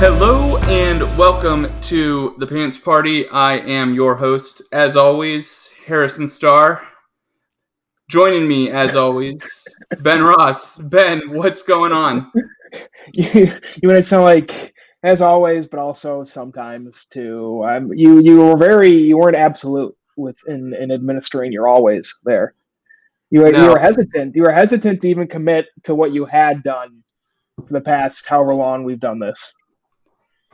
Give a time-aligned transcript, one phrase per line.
[0.00, 3.28] Hello and welcome to the Pants Party.
[3.28, 6.82] I am your host, as always, Harrison Starr.
[8.08, 10.78] Joining me, as always, Ben Ross.
[10.78, 12.32] Ben, what's going on?
[13.12, 17.62] you, you want to sound like as always, but also sometimes too.
[17.68, 22.54] Um, you you were very you weren't absolute with in, in administering your always there.
[23.28, 23.64] You were, No.
[23.64, 24.34] you were hesitant.
[24.34, 27.02] You were hesitant to even commit to what you had done
[27.56, 29.58] for the past however long we've done this.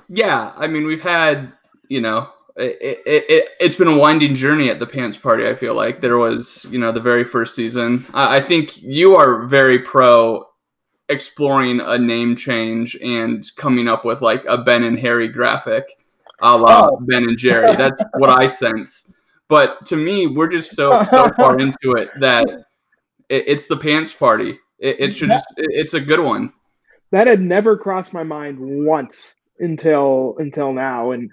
[0.08, 1.52] Yeah, I mean, we've had,
[1.88, 5.54] you know, it, it, it, it's been a winding journey at the Pants Party, I
[5.54, 6.00] feel like.
[6.00, 8.04] There was, you know, the very first season.
[8.14, 10.44] I, I think you are very pro
[11.08, 15.86] exploring a name change and coming up with like a Ben and Harry graphic
[16.40, 16.98] a la Oh.
[17.00, 17.72] Ben and Jerry.
[17.74, 19.12] That's what I sense.
[19.48, 22.48] But to me, we're just so so far into it that
[23.28, 24.58] it, it's the Pants Party.
[24.78, 26.52] It, it should just, it, it's a good one.
[27.12, 31.12] That had never crossed my mind once until until now.
[31.12, 31.30] And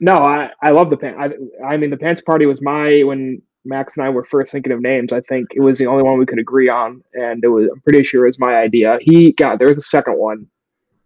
[0.00, 1.18] no, I I love the pants.
[1.20, 4.72] I I mean the pants party was my when Max and I were first thinking
[4.72, 5.12] of names.
[5.12, 7.80] I think it was the only one we could agree on, and it was I'm
[7.80, 8.98] pretty sure it was my idea.
[9.00, 10.46] He got there was a second one.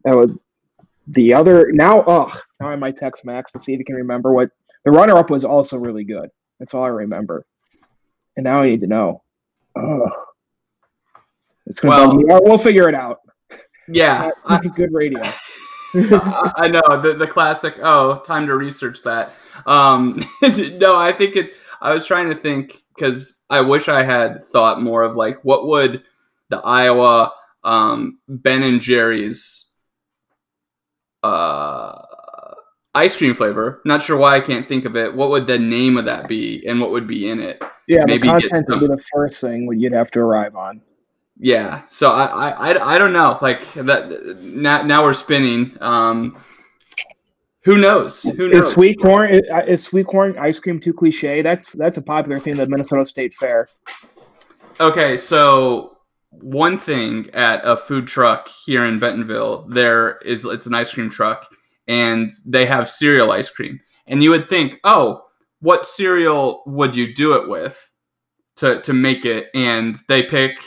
[0.05, 0.31] That was
[1.09, 1.71] the other.
[1.73, 4.51] Now, oh, now I might text Max to see if he can remember what
[4.85, 5.45] the runner up was.
[5.45, 6.31] Also really good.
[6.59, 7.47] That's all I remember.
[8.37, 9.23] And now I need to know.
[9.77, 10.11] Oh,
[11.67, 13.21] it's gonna Well- We'll figure it out.
[13.89, 15.23] Yeah, I, good radio.
[15.95, 17.77] I know the, the classic.
[17.83, 19.37] Oh, time to research that.
[19.67, 21.53] Um, no, I think it.
[21.81, 25.67] I was trying to think because I wish I had thought more of like what
[25.67, 26.03] would
[26.51, 27.33] the Iowa
[27.65, 29.69] um, Ben and Jerry's
[31.23, 32.03] uh,
[32.95, 33.81] ice cream flavor.
[33.85, 35.15] Not sure why I can't think of it.
[35.15, 37.63] What would the name of that be, and what would be in it?
[37.87, 40.83] Yeah, Maybe the get content would be the first thing you'd have to arrive on.
[41.41, 43.39] Yeah, so I, I, I, I don't know.
[43.41, 45.77] Like that now, now we're spinning.
[45.81, 46.37] Um,
[47.63, 48.23] who knows?
[48.23, 48.67] Who knows?
[48.67, 51.43] Is sweet corn is, uh, is sweet corn ice cream too cliche?
[51.43, 53.69] That's that's a popular thing at the Minnesota State Fair.
[54.81, 55.99] Okay, so
[56.31, 61.11] one thing at a food truck here in Bentonville, there is it's an ice cream
[61.11, 61.47] truck,
[61.87, 63.81] and they have cereal ice cream.
[64.07, 65.25] And you would think, oh,
[65.61, 67.91] what cereal would you do it with
[68.57, 69.51] to to make it?
[69.55, 70.59] And they pick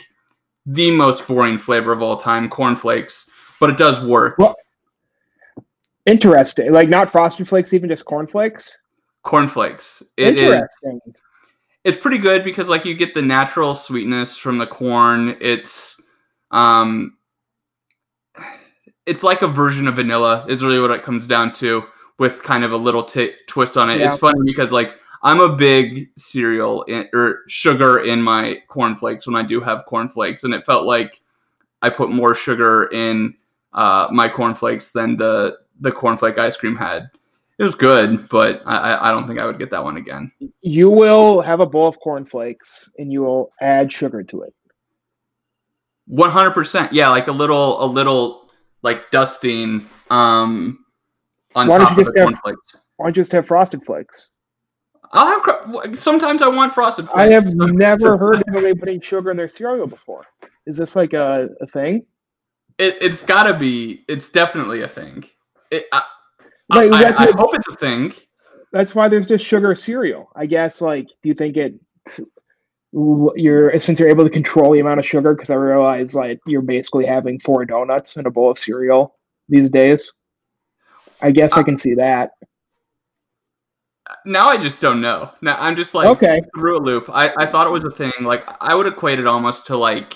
[0.66, 3.28] the most boring flavor of all time, cornflakes,
[3.60, 4.36] but it does work.
[4.38, 4.56] Well-
[6.04, 6.72] Interesting.
[6.72, 8.76] Like not frosted flakes, even just cornflakes.
[9.22, 10.02] cornflakes.
[10.16, 10.42] It is.
[10.42, 11.00] Interesting.
[11.84, 15.36] it's pretty good because like you get the natural sweetness from the corn.
[15.40, 16.00] It's
[16.50, 17.16] um
[19.06, 21.84] it's like a version of vanilla is really what it comes down to
[22.18, 23.98] with kind of a little t- twist on it.
[24.00, 24.06] Yeah.
[24.08, 29.36] It's funny because like I'm a big cereal in, or sugar in my cornflakes when
[29.36, 31.20] I do have cornflakes and it felt like
[31.80, 33.34] I put more sugar in
[33.72, 37.08] uh, my cornflakes than the the cornflake ice cream had.
[37.58, 40.32] It was good, but I, I- don't think I would get that one again.
[40.60, 44.54] You will have a bowl of cornflakes and you will add sugar to it.
[46.06, 46.92] One hundred percent.
[46.92, 48.50] Yeah, like a little, a little
[48.82, 50.84] like dusting um
[51.54, 52.76] on Why don't top you of just the have- cornflakes.
[52.96, 54.28] Why don't you just have frosted flakes?
[55.12, 55.98] I'll have.
[55.98, 57.06] Sometimes I want frosted.
[57.08, 57.18] Flakes.
[57.18, 60.24] I have never heard of anybody putting sugar in their cereal before.
[60.66, 62.06] Is this like a, a thing?
[62.78, 64.04] It, it's got to be.
[64.08, 65.24] It's definitely a thing.
[65.70, 66.02] It, I,
[66.70, 68.12] I, I, I hope it's a thing.
[68.72, 70.30] That's why there's just sugar cereal.
[70.34, 70.80] I guess.
[70.80, 71.74] Like, do you think it?
[72.94, 76.62] You're since you're able to control the amount of sugar because I realize like you're
[76.62, 79.16] basically having four donuts in a bowl of cereal
[79.48, 80.12] these days.
[81.20, 82.32] I guess I can see that.
[84.26, 85.30] Now I just don't know.
[85.42, 86.40] Now I'm just like Okay.
[86.56, 87.08] through a loop.
[87.12, 88.12] I, I thought it was a thing.
[88.22, 90.14] Like I would equate it almost to like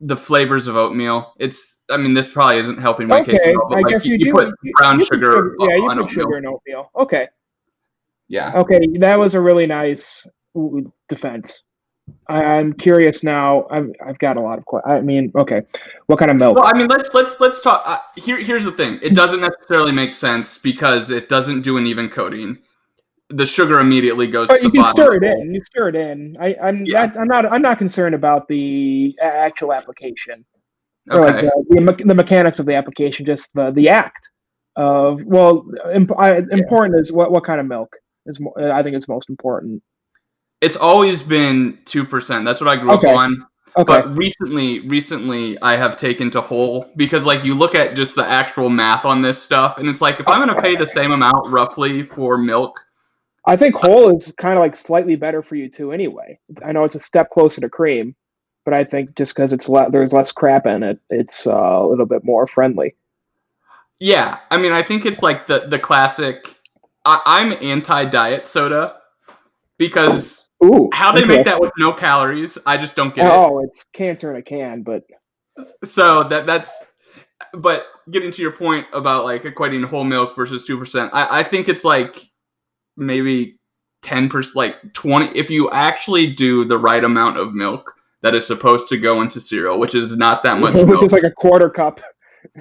[0.00, 1.32] the flavors of oatmeal.
[1.38, 3.92] It's I mean this probably isn't helping my case Okay, at all, but I like
[3.92, 6.06] guess you, you, put you- brown sugar, Yeah, you put oatmeal.
[6.06, 6.90] sugar in oatmeal.
[6.96, 7.28] Okay,
[8.28, 8.52] Yeah.
[8.60, 10.26] okay, that was a really nice
[11.08, 11.62] defense.
[12.28, 13.66] I, I'm curious now.
[13.70, 14.92] I've I've got a lot of questions.
[14.92, 15.62] I mean, okay,
[16.06, 16.56] what kind of milk?
[16.56, 17.82] Well, I mean, let's let's let's talk.
[17.86, 18.98] Uh, here, here's the thing.
[19.02, 22.58] It doesn't necessarily make sense because it doesn't do an even coating.
[23.32, 24.48] The sugar immediately goes.
[24.48, 25.54] But to you can bottom stir it in.
[25.54, 26.36] You stir it in.
[26.40, 27.10] I, I'm Yeah.
[27.18, 30.44] I'm not I'm not concerned about the actual application
[31.10, 31.50] or like Okay.
[31.68, 33.26] the, the, the mechanics of the application.
[33.26, 34.30] Just the the act
[34.76, 37.96] of well, imp- I, important is what what kind of milk
[38.26, 38.40] is.
[38.40, 39.82] mo- uh, I think is most important.
[40.60, 42.44] It's always been two percent.
[42.44, 43.10] That's what I grew Okay.
[43.10, 43.46] up on.
[43.74, 43.84] Okay.
[44.02, 48.24] But recently, recently, I have taken to whole because like you look at just the
[48.24, 51.10] actual math on this stuff, and it's like if I'm going to pay the same
[51.10, 52.78] amount roughly for milk,
[53.46, 55.92] I think whole is kind of like slightly better for you too.
[55.92, 58.14] Anyway, I know it's a step closer to cream,
[58.64, 61.86] but I think just because it's le- there's less crap in it, it's uh, a
[61.86, 62.94] little bit more friendly.
[63.98, 66.56] yeah, I mean, I think it's like the the classic.
[67.04, 68.98] I, I'm anti diet soda
[69.76, 71.36] because Ooh, how they okay.
[71.38, 73.32] make that with no calories, I just don't get it.
[73.32, 75.04] Oh, it's cancer in a can, but
[75.84, 76.86] So that that's.
[77.54, 81.42] But getting to your point about like equating whole milk versus two percent, I, I
[81.42, 82.30] think it's like
[82.96, 83.58] maybe
[84.02, 85.36] ten percent, like twenty.
[85.36, 89.40] If you actually do the right amount of milk that is supposed to go into
[89.40, 92.00] cereal, which is not that much milk, is like a quarter cup.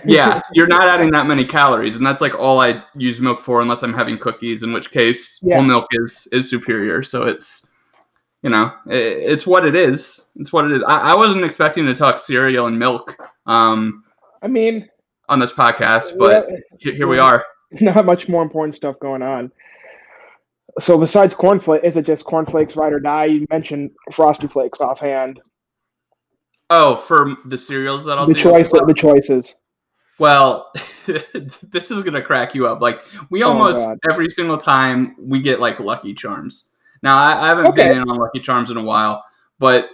[0.06, 3.62] yeah, you're not adding that many calories, and that's like all I use milk for,
[3.62, 5.56] unless I'm having cookies, in which case Yeah.
[5.56, 7.04] whole milk is is superior.
[7.04, 7.68] So it's
[8.42, 10.28] you know i it's what it is.
[10.36, 10.83] It's what it is.
[10.83, 14.04] I, I wasn't expecting to talk cereal and milk um,
[14.42, 14.89] I mean,
[15.30, 17.45] on this podcast, but well, here we are.
[17.81, 19.51] not much more important stuff going on.
[20.79, 23.25] So besides cornflakes, is it just cornflakes ride or die?
[23.25, 25.41] You mentioned frosty flakes offhand.
[26.69, 28.39] Oh, for the cereals that I'll the do.
[28.39, 29.57] choice, Well, the choices.
[30.19, 30.71] well,
[31.06, 32.81] this is gonna crack you up.
[32.81, 34.00] Like we Oh, almost God.
[34.09, 36.65] every single time we get like Lucky Charms.
[37.03, 37.89] Now I, I haven't Okay.
[37.89, 39.23] been in on Lucky Charms in a while,
[39.59, 39.89] but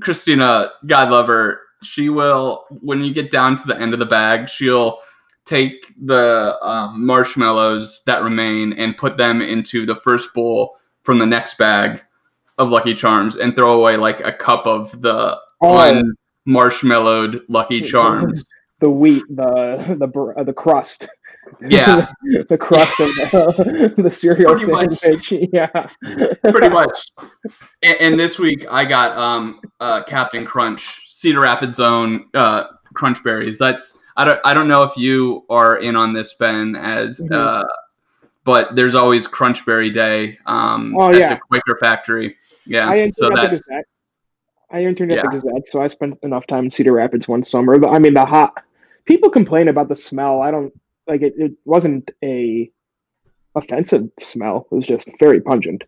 [0.00, 4.06] Christina, God love her, she will when you get down to the end of the
[4.06, 4.98] bag, she'll
[5.44, 11.26] take the um, marshmallows that remain and put them into the first bowl from the
[11.26, 12.02] next bag
[12.58, 16.02] of Lucky Charms and throw away like a cup of the Oh.
[16.48, 18.48] unmarshmallowed Lucky Charms.
[18.80, 21.08] The wheat, the the uh, the crust,
[21.60, 22.08] Yeah,
[22.48, 24.98] the crust of the, the cereal Pretty much.
[24.98, 25.32] sandwich.
[25.52, 25.68] Yeah,
[26.50, 27.12] pretty much.
[27.84, 33.22] And, and this week I got um uh, Captain Crunch, Cedar Rapids own uh, Crunch
[33.22, 33.56] Berries.
[33.56, 37.32] That's I don't I don't know if you are in on this Ben as Mhm.
[37.34, 37.64] uh,
[38.44, 41.34] but there's always Crunchberry Day um Oh, at yeah.
[41.34, 42.36] the Quaker Factory.
[42.66, 43.84] Yeah, I interned so at the that's Gazette.
[44.70, 47.84] I interned at the Gazette, so I spent enough time in Cedar Rapids one summer.
[47.86, 48.64] I mean, the hot
[49.04, 50.40] people complain about the smell.
[50.40, 50.72] I don't
[51.06, 51.34] like it.
[51.36, 52.70] It wasn't a
[53.54, 54.66] offensive smell.
[54.70, 55.84] It was just very pungent.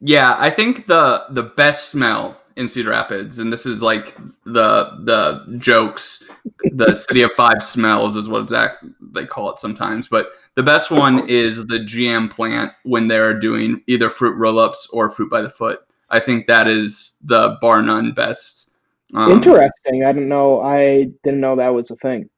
[0.00, 4.14] Yeah, I think the the best smell in Cedar Rapids, and this is like
[4.44, 6.28] the the jokes,
[6.72, 10.08] the city of five smells is what exact they call it sometimes.
[10.08, 14.88] But the best one is the GM plant when they're doing either fruit roll ups
[14.92, 15.80] or fruit by the foot.
[16.10, 18.70] I think that is the bar none best.
[19.14, 20.04] Um, Interesting.
[20.04, 20.60] I didn't know.
[20.60, 22.28] I didn't know that was a thing.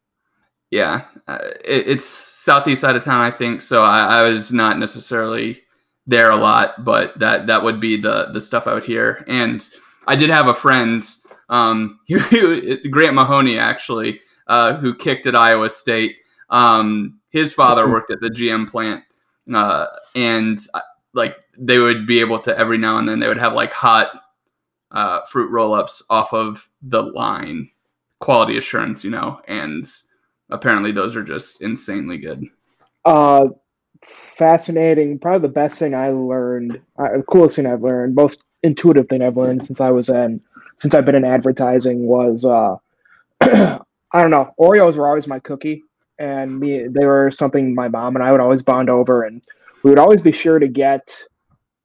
[0.70, 3.60] Yeah, uh, it, it's southeast side of town, I think.
[3.60, 5.62] So I, I was not necessarily
[6.06, 9.24] there a lot, but that that would be the the stuff out here.
[9.26, 9.66] And
[10.06, 11.04] I did have a friend,
[11.48, 16.16] um, who, Grant Mahoney, actually, uh, who kicked at Iowa State.
[16.48, 19.04] Um, his father worked at the GM plant,
[19.52, 20.80] uh, and uh,
[21.12, 24.10] like they would be able to every now and then they would have like hot
[24.92, 27.70] uh, fruit roll ups off of the line,
[28.18, 29.86] quality assurance, you know, and
[30.50, 32.44] apparently those are just insanely good.
[33.04, 33.46] Uh,
[34.02, 35.18] fascinating.
[35.18, 39.22] Probably the best thing I learned, uh, the coolest thing I've learned, most intuitive thing
[39.22, 40.40] I've learned since I was in,
[40.76, 42.76] since I've been in advertising was, uh,
[43.40, 45.84] I don't know, Oreos were always my cookie,
[46.18, 49.42] and me, they were something my mom and I would always bond over, and
[49.82, 51.12] we would always be sure to get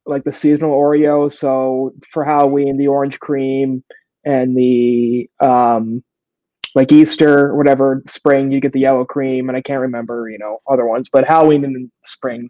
[0.04, 1.32] like the seasonal Oreos.
[1.32, 3.82] So for Halloween, the orange cream
[4.24, 6.04] and the um,
[6.74, 10.58] like Easter, whatever, spring, you get the yellow cream, and I can't remember, you know,
[10.68, 12.48] other ones, but Halloween and spring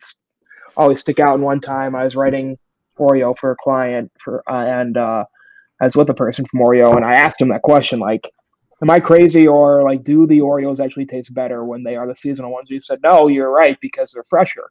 [0.77, 1.35] always stick out.
[1.35, 2.59] And one time I was writing
[2.99, 5.25] Oreo for a client for, uh, and uh,
[5.81, 8.31] I was with a person from Oreo, and I asked him that question, like,
[8.83, 12.15] am I crazy, or like, do the Oreos actually taste better when they are the
[12.15, 12.69] seasonal ones?
[12.69, 14.71] He said, no, you're right, because they're fresher.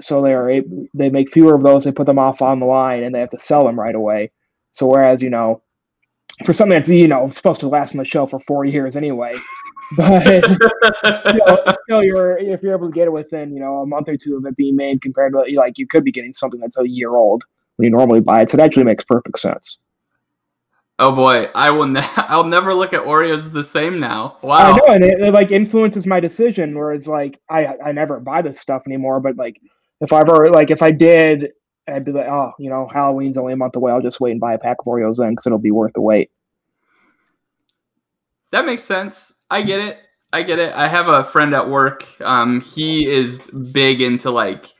[0.00, 0.62] So they are
[0.94, 3.30] they make fewer of those, they put them off on the line, and they have
[3.30, 4.32] to sell them right away.
[4.72, 5.62] So whereas you know
[6.44, 9.36] for something that's you know supposed to last on the shelf for four years anyway.
[9.98, 10.44] But
[11.22, 14.16] still, still, you're if you're able to get it within you know a month or
[14.16, 16.88] two of it being made, compared to like you could be getting something that's a
[16.88, 17.44] year old
[17.76, 18.48] when you normally buy it.
[18.48, 19.78] So it actually makes perfect sense.
[20.98, 21.86] Oh boy, I will.
[21.86, 24.38] Ne- I'll never look at Oreos the same now.
[24.42, 24.72] Wow.
[24.72, 26.76] I know, and it, it, like influences my decision.
[26.76, 29.20] Whereas like I I never buy this stuff anymore.
[29.20, 29.60] But like
[30.00, 31.52] if I ever like if I did,
[31.86, 33.92] I'd be like, oh, you know, Halloween's only a month away.
[33.92, 36.00] I'll just wait and buy a pack of Oreos then because it'll be worth the
[36.00, 36.30] wait.
[38.52, 39.34] That makes sense.
[39.50, 39.98] I get it.
[40.32, 40.72] I get it.
[40.74, 42.06] I have a friend at work.
[42.20, 44.72] Um, he is big into like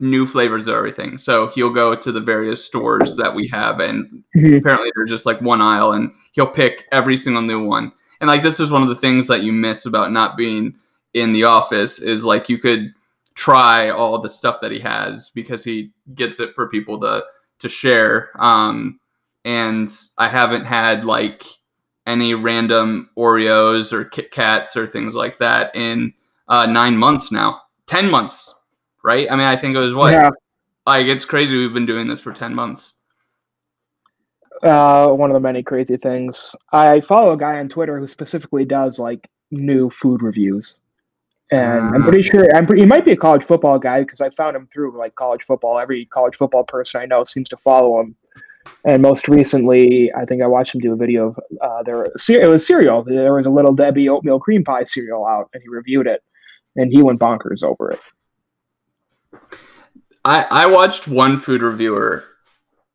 [0.00, 1.18] new flavors of everything.
[1.18, 4.56] So he'll go to the various stores that we have, and mm-hmm.
[4.56, 7.92] apparently they're just like one aisle, and he'll pick every single new one.
[8.20, 10.74] And like this is one of the things that you miss about not being
[11.14, 12.92] in the office is like you could
[13.34, 17.24] try all the stuff that he has because he gets it for people to
[17.60, 18.30] to share.
[18.38, 19.00] Um,
[19.44, 21.44] and I haven't had like
[22.06, 26.14] any random Oreos or Kit Kats or things like that in
[26.48, 28.60] uh, nine months now, ten months
[29.02, 29.30] right?
[29.30, 30.12] I mean, I think it was what?
[30.12, 30.30] Yeah.
[30.86, 31.56] Like it's crazy.
[31.56, 32.94] We've been doing this for ten months.
[34.62, 36.54] Uh, one of the many crazy things.
[36.72, 40.76] I follow a guy on Twitter who specifically does like new food reviews,
[41.50, 44.30] and I'm pretty sure I'm pretty, he might be a college football guy because I
[44.30, 45.78] found him through like college football.
[45.78, 48.14] Every college football person I know seems to follow him.
[48.84, 52.04] And most recently, I think I watched him do a video of uh, there.
[52.04, 53.02] It was cereal.
[53.02, 56.22] There was a little Debbie oatmeal cream pie cereal out, and he reviewed it,
[56.76, 58.00] and he went bonkers over it.
[60.24, 62.24] I I watched one food reviewer,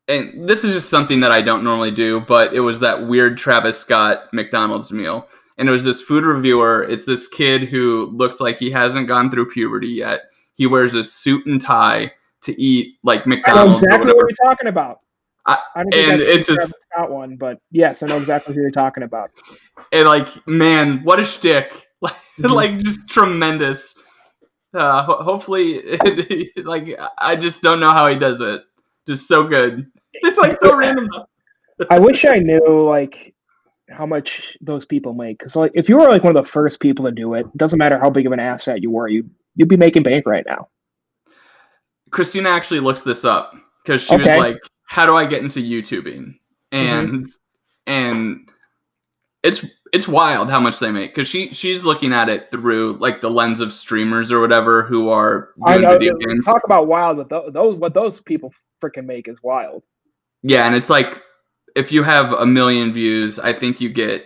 [0.08, 3.36] and this is just something that I don't normally do, but it was that weird
[3.36, 6.82] Travis Scott McDonald's meal, and it was this food reviewer.
[6.82, 10.22] It's this kid who looks like he hasn't gone through puberty yet.
[10.54, 13.84] He wears a suit and tie to eat like McDonald's.
[13.84, 15.00] I know exactly what you're talking about.
[15.46, 18.60] I, I don't think and it's just Scott one, but yes, I know exactly who
[18.60, 19.30] you're talking about.
[19.92, 21.82] And like, man, what a shtick!
[22.38, 22.52] Like, mm-hmm.
[22.52, 23.98] like just tremendous.
[24.74, 25.98] Uh, ho- hopefully,
[26.58, 28.60] like I just don't know how he does it.
[29.06, 29.86] Just so good.
[30.12, 31.08] It's like so random.
[31.88, 33.34] I wish I knew like
[33.88, 35.38] how much those people make.
[35.38, 37.56] Because like if you were like one of the first people to do it, it
[37.56, 40.44] doesn't matter how big of an asset you were, you you'd be making bank right
[40.46, 40.68] now.
[42.10, 44.24] Christina actually looked this up because she okay.
[44.24, 46.34] was like, "How do I get into YouTubing?"
[46.72, 47.28] And mm-hmm.
[47.86, 48.50] and
[49.42, 53.20] it's it's wild how much they make because she she's looking at it through like
[53.20, 56.44] the lens of streamers or whatever who are doing know, video games.
[56.44, 58.52] Talk about wild, but those what those people
[58.82, 59.82] freaking make is wild.
[60.42, 61.22] Yeah, and it's like
[61.76, 64.24] if you have a million views, I think you get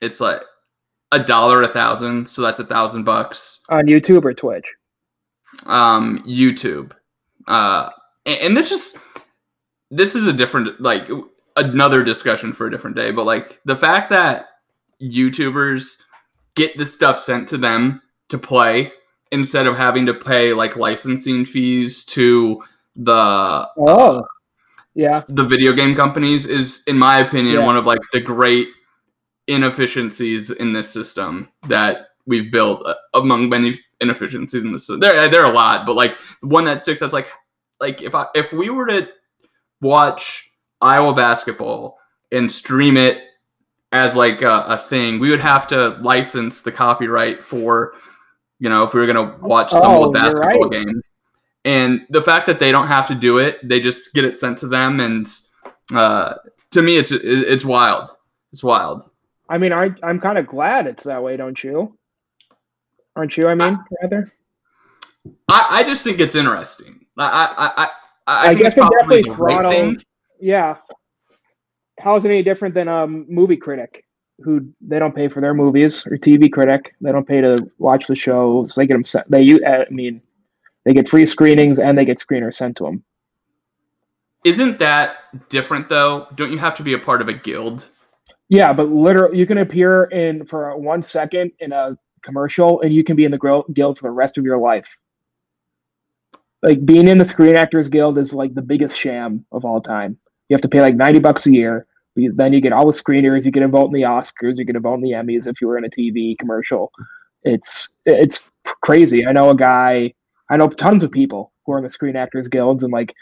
[0.00, 0.40] it's like
[1.10, 4.72] a dollar a thousand, so that's a thousand bucks on YouTube or Twitch.
[5.66, 6.92] Um, YouTube,
[7.46, 7.90] uh,
[8.24, 8.96] and, and this is
[9.90, 11.10] this is a different like
[11.56, 13.10] another discussion for a different day.
[13.10, 14.46] But like the fact that
[15.02, 15.98] YouTubers
[16.54, 18.92] get the stuff sent to them to play
[19.32, 22.62] instead of having to pay like licensing fees to
[22.94, 24.22] the oh uh,
[24.94, 27.64] yeah the video game companies is in my opinion yeah.
[27.64, 28.68] one of like the great
[29.48, 35.42] inefficiencies in this system that we've built uh, among many inefficiencies in this there there
[35.42, 37.28] are a lot but like the one that sticks out like
[37.80, 39.08] like if i if we were to
[39.80, 41.98] watch iowa basketball
[42.30, 43.22] and stream it
[43.92, 47.92] as like a, a, thing, we would have to license the copyright for,
[48.58, 50.72] you know, if we were going to watch some oh, basketball right.
[50.72, 51.02] game.
[51.64, 54.58] And the fact that they don't have to do it, they just get it sent
[54.58, 55.28] to them, and
[55.94, 56.34] uh,
[56.72, 58.10] to me, it's it's wild.
[58.52, 59.08] It's wild.
[59.48, 61.96] I mean, I I'm kind of glad it's that way, don't you?
[63.14, 63.46] Aren't you?
[63.48, 64.32] I mean, I, rather.
[65.48, 67.06] I, I just think it's interesting.
[67.16, 67.24] I
[67.56, 67.88] I I,
[68.26, 70.04] I, I guess it definitely throttles.
[70.40, 70.76] Yeah,
[72.00, 74.04] how is it any different than a movie critic
[74.40, 76.94] who they don't pay for their movies or TV critic?
[77.00, 78.74] They don't pay to watch the shows.
[78.74, 79.30] They get them sent.
[79.30, 80.20] They, you I mean,
[80.84, 83.04] they get free screenings and they get screeners sent to them.
[84.44, 85.16] Isn't that
[85.48, 86.26] different though?
[86.34, 87.88] Don't you have to be a part of a guild?
[88.48, 93.04] Yeah, but literally, you can appear in for one second in a commercial, and you
[93.04, 94.98] can be in the guild for the rest of your life.
[96.62, 100.18] Like being in the Screen Actors Guild is like the biggest sham of all time.
[100.48, 101.86] You have to pay like ninety bucks a year.
[102.14, 103.44] Then you get all the screeners.
[103.44, 104.58] You get a vote in the Oscars.
[104.58, 106.92] You get a vote in the Emmys if you were in a TV commercial.
[107.42, 108.50] It's it's
[108.82, 109.26] crazy.
[109.26, 110.12] I know a guy.
[110.52, 113.14] I know tons of people who are in the Screen Actors Guilds and like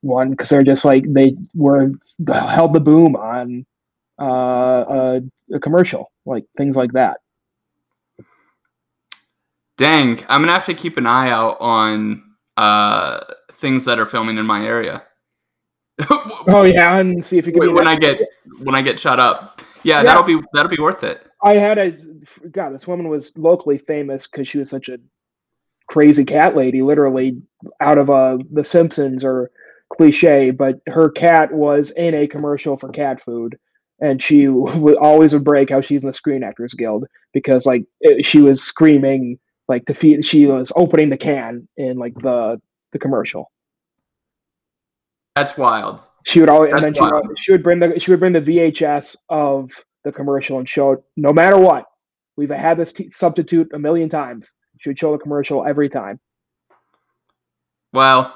[0.00, 1.92] one because they're just like they were
[2.34, 3.64] held the boom on
[4.20, 7.18] uh, a, a commercial, like things like that.
[9.78, 12.24] Dang, I'm gonna have to keep an eye out on
[12.56, 13.20] uh,
[13.52, 15.04] things that are filming in my area.
[16.10, 17.72] oh yeah, and see if you can.
[17.72, 18.18] when I get
[18.58, 19.62] when I get shot up.
[19.84, 20.02] Yeah, Yeah.
[20.04, 21.24] that'll be that'll be worth it.
[21.44, 21.92] I had a
[22.50, 22.74] God.
[22.74, 24.98] This woman was locally famous because she was such a
[25.92, 27.36] crazy cat lady, literally
[27.80, 29.50] out of uh, The Simpsons or
[29.92, 30.50] cliche.
[30.50, 33.58] But her cat was in a commercial for cat food,
[34.00, 37.84] and she would always would break how she's in the Screen Actors Guild because like
[38.00, 40.24] it, she was screaming like to feed.
[40.24, 42.58] She was opening the can in like the
[42.92, 43.52] the commercial.
[45.36, 46.00] That's wild.
[46.24, 48.32] She would always, and then That's she would, she would bring the she would bring
[48.32, 49.70] the VHS of
[50.04, 51.00] the commercial and show it.
[51.18, 51.84] No matter what,
[52.36, 54.54] we've had this t- substitute a million times.
[54.82, 56.18] Show the commercial every time.
[57.92, 58.34] Well,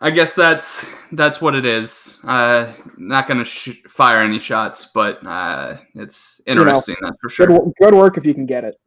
[0.00, 2.18] I guess that's that's what it is.
[2.24, 6.96] Uh, not gonna sh- fire any shots, but uh, it's know, interesting.
[7.02, 7.46] that's for sure.
[7.46, 8.78] Good, good work if you can get it.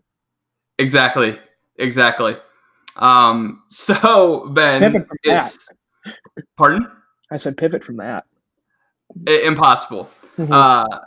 [0.80, 1.40] Exactly.
[1.78, 2.38] Exactly.
[2.98, 5.58] Um, so Ben, Pivot from that.
[6.58, 6.88] pardon?
[7.32, 8.26] I said pivot from that.
[9.28, 10.10] I- impossible.
[10.38, 10.50] Mhm.
[10.52, 11.00] Uh,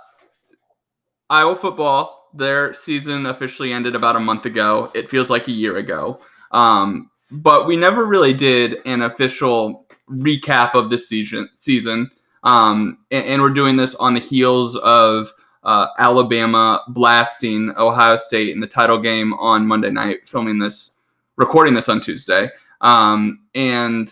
[1.31, 4.91] Iowa football, their season officially ended about a month ago.
[4.95, 6.21] It feels like a year ago.
[6.53, 11.49] Um, but we never really did an official recap of the season.
[11.55, 12.11] Season,
[12.45, 15.31] um, and, and we're doing this on the heels of
[15.65, 20.27] uh, Alabama blasting Ohio State in the title game on Monday night.
[20.29, 20.93] Filming this,
[21.37, 22.49] recording this on Tuesday,
[22.81, 24.11] um, and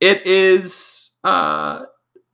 [0.00, 1.84] it is uh,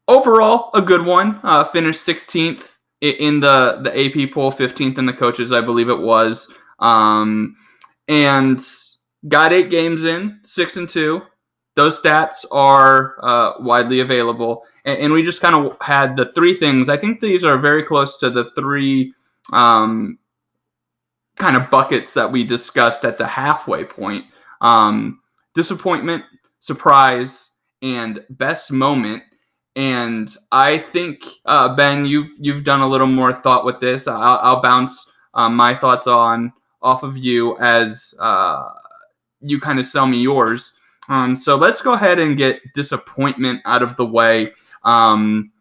[0.08, 1.38] overall a good one.
[1.42, 5.88] Uh, finished 16th i- in the the AP poll, 15th in the coaches, I believe
[5.88, 7.56] it was, um,
[8.08, 8.60] and
[9.28, 11.22] got eight games in, six and two.
[11.76, 16.52] Those stats are uh, widely available, and, and we just kind of had the three
[16.52, 16.88] things.
[16.88, 19.14] I think these are very close to the three
[19.52, 20.18] um,
[21.36, 24.26] kind of buckets that we discussed at the halfway point:
[24.60, 25.20] um,
[25.54, 26.24] disappointment,
[26.58, 29.22] surprise, and best moment.
[29.76, 34.08] And I think uh, Ben, you've you've done a little more thought with this.
[34.08, 38.68] I'll, I'll bounce um, my thoughts on off of you as uh,
[39.40, 40.72] you kind of sell me yours.
[41.08, 44.52] Um, so let's go ahead and get disappointment out of the way
[44.84, 45.52] um,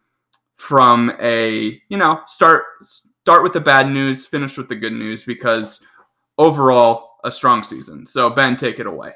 [0.55, 5.23] from a you know start start with the bad news, finish with the good news
[5.23, 5.81] because
[6.37, 8.05] overall a strong season.
[8.05, 9.11] So Ben, take it away.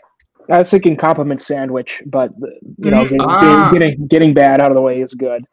[0.51, 2.31] I was thinking compliment sandwich, but
[2.77, 3.09] you know, Mhm.
[3.09, 3.39] getting, Ah.
[3.71, 5.45] getting, getting getting bad out of the way is good.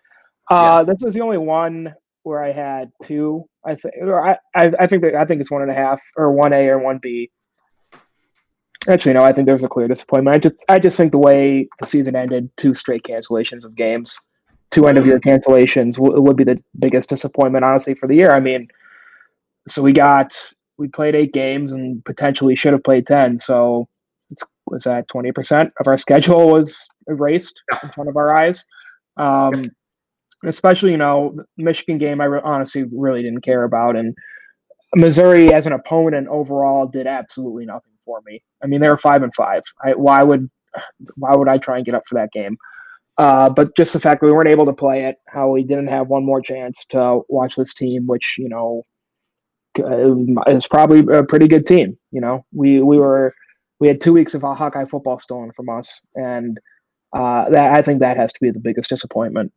[0.50, 3.44] Uh, This is the only one where I had two.
[3.64, 6.00] I think, or I, I, I think that I think it's one and a half,
[6.16, 7.30] or one A or one B.
[8.88, 10.34] Actually, no, I think there's a clear disappointment.
[10.34, 14.18] I just, I just think the way the season ended, two straight cancellations of games,
[14.70, 18.32] two end of year cancellations w- would be the biggest disappointment, honestly, for the year.
[18.32, 18.68] I mean,
[19.68, 20.34] so we got
[20.78, 23.36] we played eight games and potentially should have played ten.
[23.36, 23.86] So
[24.70, 28.64] was that twenty percent of our schedule was erased in front of our eyes.
[29.16, 29.62] Um,
[30.42, 34.16] Especially, you know, Michigan game, I re- honestly really didn't care about, and
[34.94, 38.42] Missouri as an opponent overall did absolutely nothing for me.
[38.62, 39.60] I mean, they were five and five.
[39.84, 40.48] I, why would
[41.16, 42.56] why would I try and get up for that game?
[43.18, 45.88] Uh, but just the fact that we weren't able to play it, how we didn't
[45.88, 48.82] have one more chance to watch this team, which you know
[49.78, 51.98] uh, is probably a pretty good team.
[52.12, 53.34] You know, we we were
[53.80, 56.60] we had two weeks of Hawkeye football stolen from us, and
[57.12, 59.52] uh, that I think that has to be the biggest disappointment.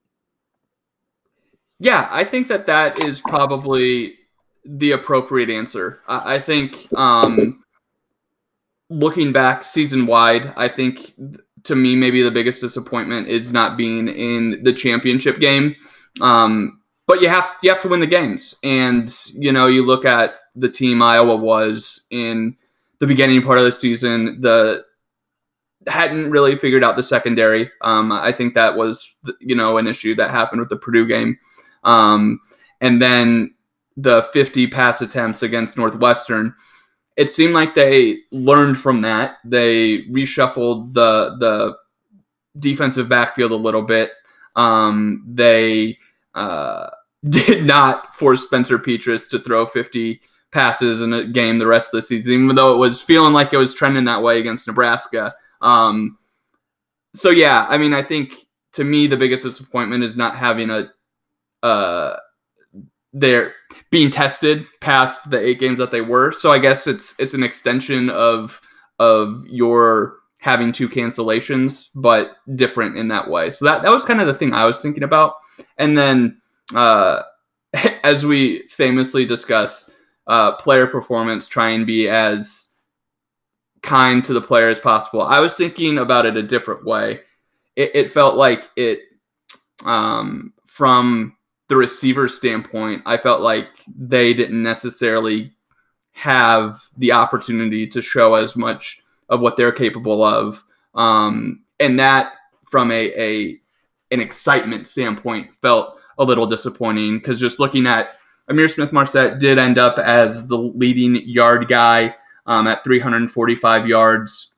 [1.79, 4.15] Yeah, I think that that is probably
[4.65, 5.99] the appropriate answer.
[6.07, 7.63] I, I think um,
[8.89, 11.13] looking back season wide, I think
[11.63, 15.75] to me maybe the biggest disappointment is not being in the championship game.
[16.21, 20.05] Um, but you have you have to win the games, and you know you look
[20.05, 22.55] at the team Iowa was in
[23.03, 24.39] the beginning part of the season.
[24.39, 24.85] The
[25.87, 27.69] hadn't really figured out the secondary.
[27.81, 31.37] Um, I think that was you know an issue that happened with the Purdue game.
[31.83, 32.39] Um,
[32.79, 33.55] and then
[33.97, 36.55] the 50 pass attempts against Northwestern,
[37.17, 39.35] it seemed like they learned from that.
[39.43, 41.75] They reshuffled the the
[42.57, 44.11] defensive backfield a little bit.
[44.55, 45.97] Um, they
[46.35, 46.87] uh,
[47.27, 50.21] did not force Spencer Petras to throw 50
[50.53, 53.51] passes in a game the rest of the season, even though it was feeling like
[53.51, 55.33] it was trending that way against Nebraska.
[55.61, 56.17] Um,
[57.15, 60.91] so yeah, I mean, I think to me the biggest disappointment is not having a
[61.63, 62.17] uh,
[63.13, 63.53] they're
[63.89, 66.31] being tested past the eight games that they were.
[66.31, 68.59] So I guess it's it's an extension of
[68.99, 73.49] of your having two cancellations, but different in that way.
[73.51, 75.35] So that that was kind of the thing I was thinking about.
[75.77, 76.41] And then
[76.75, 77.21] uh,
[78.03, 79.91] as we famously discuss,
[80.27, 82.69] uh, player performance, try and be as
[83.81, 85.21] kind to the player as possible.
[85.21, 87.21] I was thinking about it a different way.
[87.75, 88.99] it, it felt like it
[89.85, 91.35] um, from
[91.67, 95.53] the receiver standpoint, I felt like they didn't necessarily
[96.11, 100.63] have the opportunity to show as much of what they're capable of.
[100.93, 102.33] Um, and that,
[102.65, 103.59] from a, a
[104.11, 108.15] an excitement standpoint, felt a little disappointing because just looking at
[108.49, 114.55] Ihmir Smith-Marsette did end up as the leading yard guy um, at 345 yards,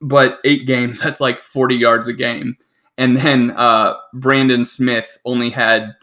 [0.00, 2.56] but eight games, that's like 40 yards a game.
[2.98, 5.94] And then uh, Brandon Smith only had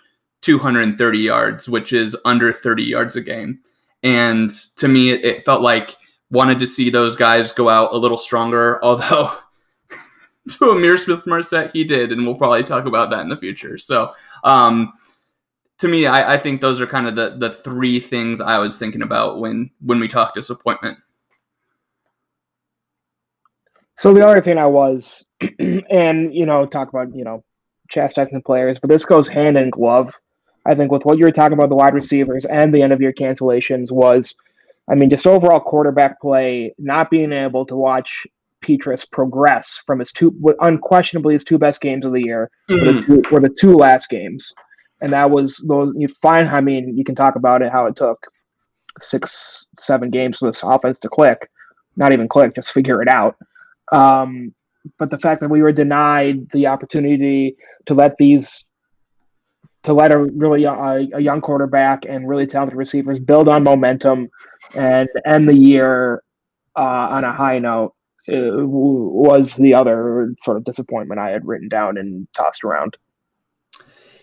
[0.41, 3.59] 230 yards, which is under 30 yards a game.
[4.03, 5.97] And to me, it, it felt like
[6.29, 8.79] wanted to see those guys go out a little stronger.
[8.83, 9.31] Although
[10.49, 13.77] to Ihmir Smith-Marsette, he did, and we'll probably talk about that in the future.
[13.77, 14.11] So,
[14.43, 14.93] um,
[15.79, 18.77] to me, I, I, think those are kind of the the three things I was
[18.77, 20.97] thinking about when when we talk disappointment.
[23.95, 25.25] So the other thing I was,
[25.59, 27.43] and you know, talk about you know,
[27.89, 30.13] chastising the players, but this goes hand in glove.
[30.65, 33.01] I think with what you were talking about the wide receivers and the end of
[33.01, 34.35] year cancellations was,
[34.89, 38.25] I mean, just overall quarterback play, not being able to watch
[38.63, 42.79] Petras progress from his two, unquestionably his two best games of the year, mm.
[42.79, 43.05] were, the mm.
[43.05, 44.53] two, were the two last games,
[45.03, 45.93] and that was those.
[45.95, 48.25] You find, I mean, you can talk about it how it took
[48.99, 51.51] six, seven games for this offense to click,
[51.97, 53.35] not even click, just figure it out.
[53.91, 54.55] Um,
[54.97, 58.65] but the fact that we were denied the opportunity to let these
[59.83, 64.29] to let a really uh, a young quarterback and really talented receivers build on momentum
[64.75, 66.23] and end the year
[66.77, 67.93] uh, on a high note
[68.25, 72.95] was the other sort of disappointment I had written down and tossed around.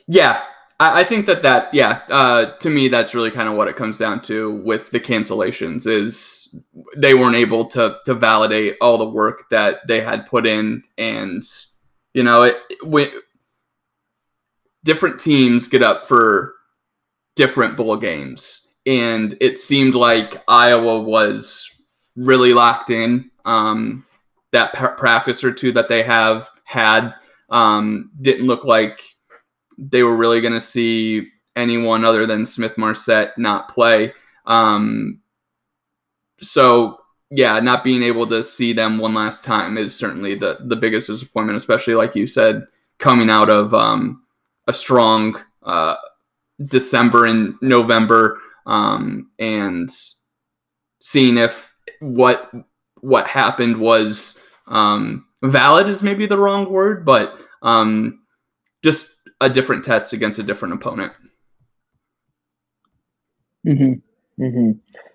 [0.06, 0.42] Yeah,
[0.80, 3.76] I, I think that that yeah, uh, to me that's really kind of what it
[3.76, 6.52] comes down to with the cancellations is
[6.96, 11.44] they weren't able to to validate all the work that they had put in, and
[12.14, 12.56] you know it.
[12.82, 13.08] When,
[14.82, 16.54] different teams get up for
[17.36, 21.70] different bowl games, and it seemed like Iowa was
[22.16, 23.30] really locked in.
[23.44, 24.06] Um,
[24.52, 27.14] that practice or two that they have had
[27.50, 29.00] um, didn't look like
[29.80, 34.12] they were really going to see anyone other than Smith-Marsette not play.
[34.46, 35.20] Um,
[36.40, 36.98] so
[37.30, 41.06] yeah, not being able to see them one last time is certainly the the biggest
[41.06, 42.66] disappointment, especially like you said,
[42.98, 44.22] coming out of um,
[44.66, 45.96] a strong uh,
[46.64, 49.90] December and November, um, and
[51.00, 52.50] seeing if what
[52.96, 58.20] what happened was um, valid is maybe the wrong word, but um,
[58.82, 61.12] just a different test against a different opponent.
[63.66, 64.42] Mm-hmm.
[64.42, 64.70] Mm-hmm.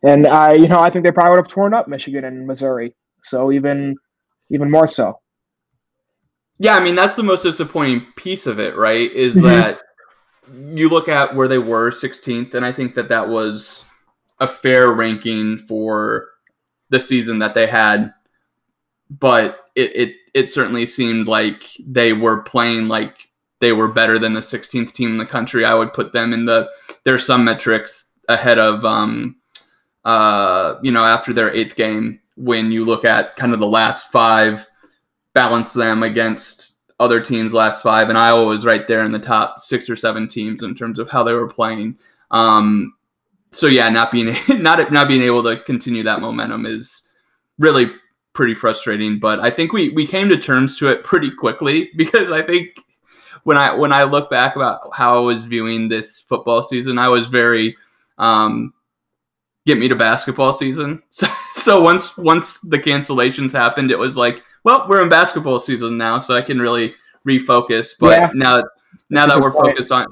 [0.08, 2.96] And I, you know, I think they probably would have torn up Michigan and Missouri.
[3.24, 3.96] So even,
[4.50, 5.20] even more so.
[6.58, 9.12] Yeah, I mean that's the most disappointing piece of it, right?
[9.12, 9.46] Is mm-hmm.
[9.46, 9.82] that
[10.54, 13.86] you look at where they were 16th, and I think that that was
[14.40, 16.30] a fair ranking for
[16.90, 18.14] the season that they had.
[19.10, 23.28] But it, it it certainly seemed like they were playing like
[23.60, 25.66] they were better than the 16th team in the country.
[25.66, 26.70] I would put them in the
[27.04, 29.36] there's some metrics ahead of um
[30.04, 34.12] uh you know after their eighth game when you look at kind of the last
[34.12, 34.68] five
[35.34, 39.60] balance them against other teams last five and Iowa was right there in the top
[39.60, 41.98] six or seven teams in terms of how they were playing.
[42.32, 42.94] Um
[43.52, 47.08] so yeah, not being not not being able to continue that momentum is
[47.58, 47.92] really
[48.34, 49.18] pretty frustrating.
[49.18, 52.85] But I think we we came to terms to it pretty quickly because I think
[53.46, 57.08] when I when I look back about how I was viewing this football season, I
[57.10, 57.78] was very
[58.18, 58.74] um,
[59.68, 61.02] get me to basketball season.
[61.12, 65.98] So, so once once the cancellations happened, it was like, well, we're in basketball season
[65.98, 66.94] now, so I can really
[67.26, 67.94] refocus.
[67.98, 68.30] But yeah.
[68.34, 68.64] now
[69.10, 69.68] now that we're point.
[69.68, 70.08] focused on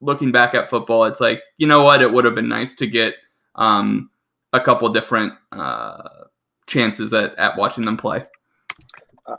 [0.00, 2.86] looking back at football, it's like you know what, it would have been nice to
[2.86, 3.14] get
[3.54, 4.10] um,
[4.52, 6.08] a couple different uh,
[6.66, 8.22] chances at at watching them play.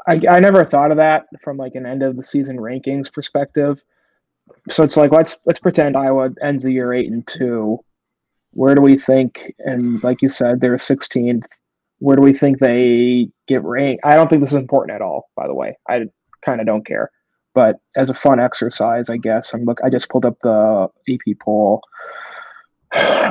[0.08, 3.82] I, I never thought of that from like an end of the season rankings perspective.
[4.70, 7.80] So it's like let's let's pretend Iowa ends the year eight and two.
[8.52, 9.54] Where do we think?
[9.60, 11.44] And like you said, they're 16th.
[12.00, 14.06] Where do we think they get ranked?
[14.06, 15.30] I don't think this is important at all.
[15.36, 16.06] By the way, I
[16.44, 17.12] kind of don't care.
[17.54, 19.80] But as a fun exercise, I guess I'm look.
[19.84, 21.82] I just pulled up the AP poll.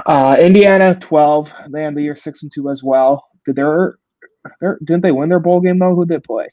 [0.06, 1.52] Uh, Indiana 12.
[1.70, 3.26] They end the year six and two as well.
[3.44, 3.96] Did their
[4.60, 5.94] didn't they win their bowl game though?
[5.94, 6.48] Who did they play?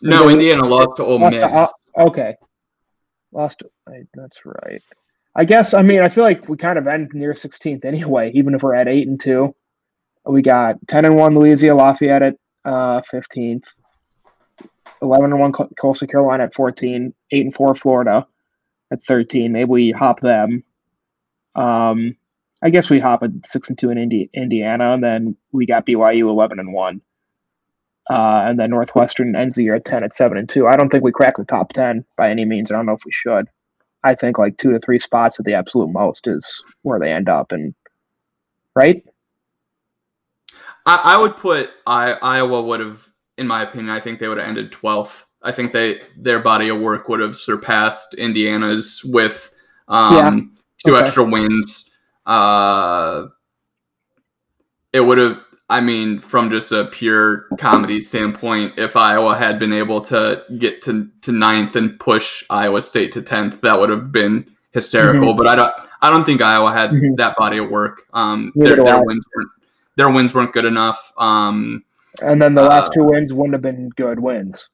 [0.00, 1.52] No, they, Indiana lost to Ole lost Miss.
[1.52, 1.68] To,
[2.06, 2.34] okay,
[3.32, 3.62] lost.
[4.14, 4.82] That's right.
[5.34, 5.74] I guess.
[5.74, 8.74] I mean, I feel like we kind of end near 16th anyway, even if we're
[8.74, 9.54] at eight and two.
[10.24, 13.74] We got 10 and one Louisiana Lafayette at uh, 15th.
[15.00, 18.26] eleven and one Coastal Carolina at 14, eight and four Florida
[18.92, 19.52] at thirteen.
[19.52, 20.62] Maybe we hop them.
[21.54, 22.16] Um,
[22.62, 25.86] I guess we hop at six and two in Indi- Indiana, and then we got
[25.86, 27.00] BYU eleven and one.
[28.10, 30.66] Uh, and then Northwestern ends the year at ten at seven and two.
[30.66, 32.72] I don't think we crack the top ten by any means.
[32.72, 33.48] I don't know if we should.
[34.04, 37.28] I think like two to three spots at the absolute most is where they end
[37.28, 37.74] up, and
[38.74, 39.04] right.
[40.84, 43.06] I, I would put I, Iowa would have,
[43.38, 45.26] in my opinion, I think they would have ended twelfth.
[45.40, 49.52] I think they their body of work would have surpassed Indiana's with
[49.86, 50.30] um, yeah.
[50.84, 51.04] two okay.
[51.04, 51.94] extra wins.
[52.26, 53.26] Uh,
[54.92, 55.38] it would have.
[55.72, 60.82] I mean, from just a pure comedy standpoint, if Iowa had been able to get
[60.82, 65.28] to, to ninth and push Iowa State to tenth, that would have been hysterical.
[65.28, 65.38] Mm-hmm.
[65.38, 65.74] But I don't.
[66.02, 67.14] I don't think Iowa had mm-hmm.
[67.14, 68.02] that body of work.
[68.12, 69.50] Um, their, their wins weren't
[69.96, 71.12] their wins weren't good enough.
[71.16, 71.84] Um,
[72.20, 74.68] and then the last uh, two wins wouldn't have been good wins.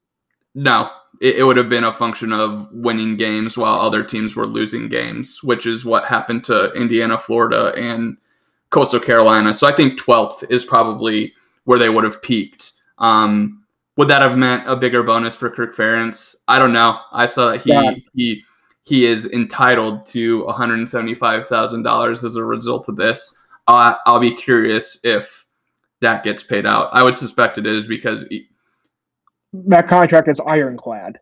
[0.54, 4.46] No, it, it, would have been a function of winning games while other teams were
[4.46, 8.16] losing games, which is what happened to Indiana, Florida, and
[8.70, 9.54] Coastal Carolina.
[9.54, 11.32] So I think 12th is probably
[11.64, 12.72] where they would have peaked.
[12.98, 13.64] Um,
[13.96, 16.36] would that have meant a bigger bonus for Kirk Ferentz?
[16.46, 17.00] I don't know.
[17.12, 17.94] I saw that he yeah.
[18.14, 18.44] he
[18.84, 23.36] he is entitled to $175,000 as a result of this.
[23.66, 25.44] I'll, I'll be curious if
[26.00, 26.88] that gets paid out.
[26.92, 28.48] I would suspect it is because he,
[29.52, 31.18] that contract is ironclad.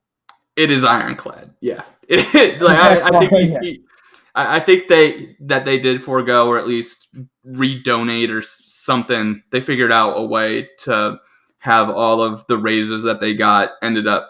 [0.55, 1.55] It is ironclad.
[1.61, 1.83] Yeah.
[2.09, 3.33] like, I, I, think
[3.63, 3.81] he, he,
[4.37, 7.09] I think they that they did forego or at least
[7.47, 9.43] redonate or something.
[9.51, 11.19] They figured out a way to
[11.59, 14.29] have all of the raises that they got ended up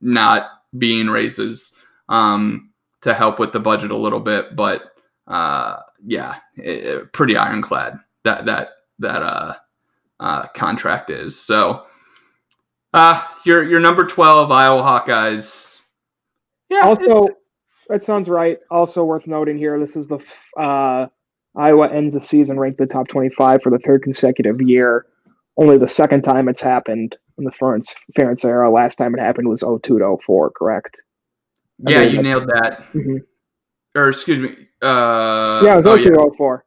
[0.00, 0.48] not
[0.78, 1.74] being raises
[2.08, 2.70] um,
[3.02, 4.82] to help with the budget a little bit, but
[5.26, 9.54] uh, yeah, it, pretty ironclad that that that uh,
[10.20, 11.38] uh, contract is.
[11.38, 11.84] So,
[12.92, 15.80] uh, your your number twelve Iowa Hawkeyes.
[16.68, 16.82] Yeah.
[16.82, 17.28] Also,
[17.88, 18.58] that sounds right.
[18.70, 20.18] Also worth noting here, this is the
[20.56, 21.06] uh,
[21.56, 25.06] Iowa ends the season ranked the top twenty-five for the third consecutive year.
[25.56, 28.70] Only the second time it's happened in the Ferentz, Ferentz era.
[28.70, 31.00] Last time it happened was 02 to 04, correct?
[31.78, 32.84] yeah, you nailed that.
[32.92, 33.16] Mm-hmm.
[33.94, 34.50] Or excuse me,
[34.82, 36.26] uh, yeah, it was oh, 02 yeah.
[36.36, 36.64] 04.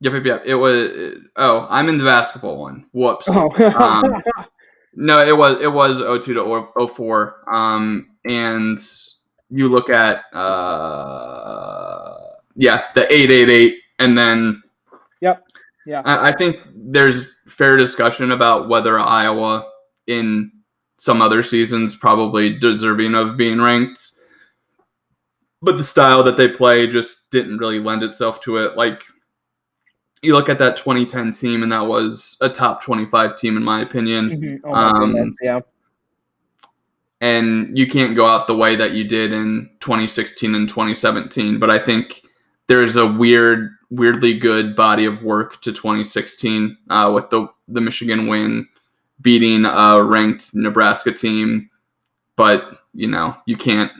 [0.00, 0.42] Yep, yep, yep.
[0.44, 1.18] It was.
[1.36, 2.86] Oh, I'm in the basketball one.
[2.92, 3.26] Whoops.
[3.28, 3.50] Oh.
[3.78, 4.22] um,
[4.94, 7.54] no, it was it was 02 to 04.
[7.54, 8.80] Um, and
[9.50, 12.16] you look at uh,
[12.56, 14.62] yeah, the 888, and then
[15.20, 15.44] yep,
[15.86, 16.02] yeah.
[16.04, 19.68] I, I think there's fair discussion about whether Iowa
[20.06, 20.50] in
[20.98, 24.12] some other seasons probably deserving of being ranked
[25.64, 28.76] but the style that they play just didn't really lend itself to it.
[28.76, 29.02] Like
[30.22, 33.80] you look at that 2010 team, and that was a top 25 team in my
[33.80, 34.30] opinion.
[34.30, 34.66] Mm-hmm.
[34.66, 35.60] Oh my um, yeah.
[37.20, 41.70] And you can't go out the way that you did in 2016 and 2017, but
[41.70, 42.22] I think
[42.66, 48.26] there's a weird, weirdly good body of work to 2016 uh, with the the Michigan
[48.26, 48.68] win,
[49.20, 51.70] beating a ranked Nebraska team.
[52.36, 53.92] But you know you can't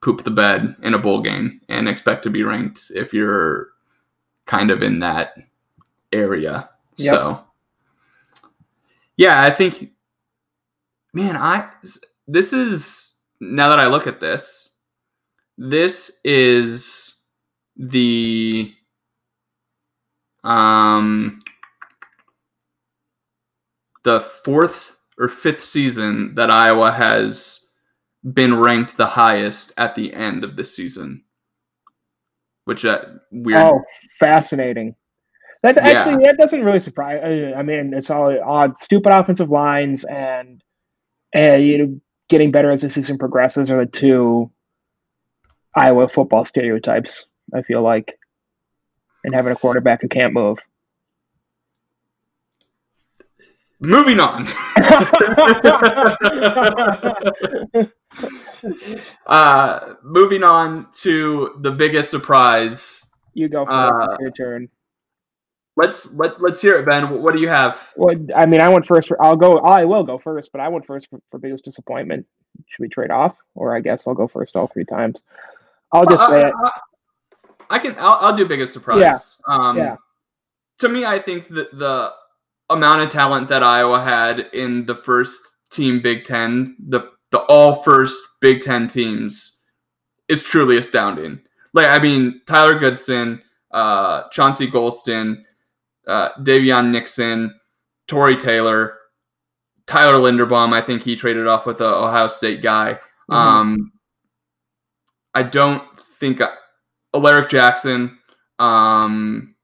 [0.00, 3.68] poop the bed in a bowl game and expect to be ranked if you're
[4.46, 5.34] kind of in that
[6.12, 6.68] area.
[6.96, 7.14] Yep.
[7.14, 7.44] So
[9.16, 9.90] yeah, I think
[11.12, 11.68] man, I
[12.28, 14.70] this is now that I look at this,
[15.56, 17.22] this is
[17.76, 18.72] the
[20.44, 21.40] um
[24.04, 27.64] the fourth or fifth season that Iowa has
[28.32, 31.24] been ranked the highest at the end of the season.
[32.64, 33.62] Which uh, weird.
[33.62, 33.82] Oh,
[34.18, 34.94] fascinating.
[35.62, 35.88] That yeah.
[35.88, 37.20] actually that doesn't really surprise.
[37.56, 40.62] I mean, it's all odd, stupid offensive lines and
[41.34, 44.50] uh, you know getting better as the season progresses are the two
[45.74, 47.26] Iowa football stereotypes.
[47.54, 48.18] I feel like,
[49.24, 50.58] and having a quarterback who can't move.
[53.80, 54.46] Moving on.
[59.26, 63.12] uh, moving on to the biggest surprise.
[63.34, 63.74] You go first.
[63.74, 64.20] uh, it.
[64.20, 64.68] your turn.
[65.76, 67.20] Let's let let's hear it, Ben.
[67.20, 67.92] What do you have?
[67.96, 69.08] Well, I mean, I went first.
[69.08, 69.58] For, I'll go.
[69.58, 72.26] I will go first, but I went first for, for biggest disappointment.
[72.68, 75.24] Should we trade off, or I guess I'll go first all three times.
[75.90, 76.70] I'll just say I,
[77.70, 77.94] I, I can.
[77.98, 79.00] I'll, I'll, do biggest surprise.
[79.00, 79.54] Yeah.
[79.54, 79.96] Um, yeah.
[80.78, 82.12] To me, I think that the
[82.70, 87.74] amount of talent that Iowa had in the first team Big Ten, the the all
[87.74, 89.60] first Big Ten teams,
[90.28, 91.40] is truly astounding.
[91.72, 95.42] Like I mean, Tyler Goodson, uh, Chauncey Golston,
[96.06, 97.58] uh, Daviyon Nixon,
[98.06, 98.98] Tory Taylor,
[99.86, 102.98] Tyler Linderbaum, I think he traded off with a Ohio State guy.
[103.30, 103.32] Mm-hmm.
[103.32, 103.92] Um,
[105.34, 106.50] I don't think uh,
[107.14, 108.18] Alaric Jackson.
[108.58, 109.54] Um,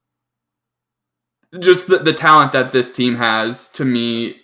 [1.59, 4.37] just the, the talent that this team has to me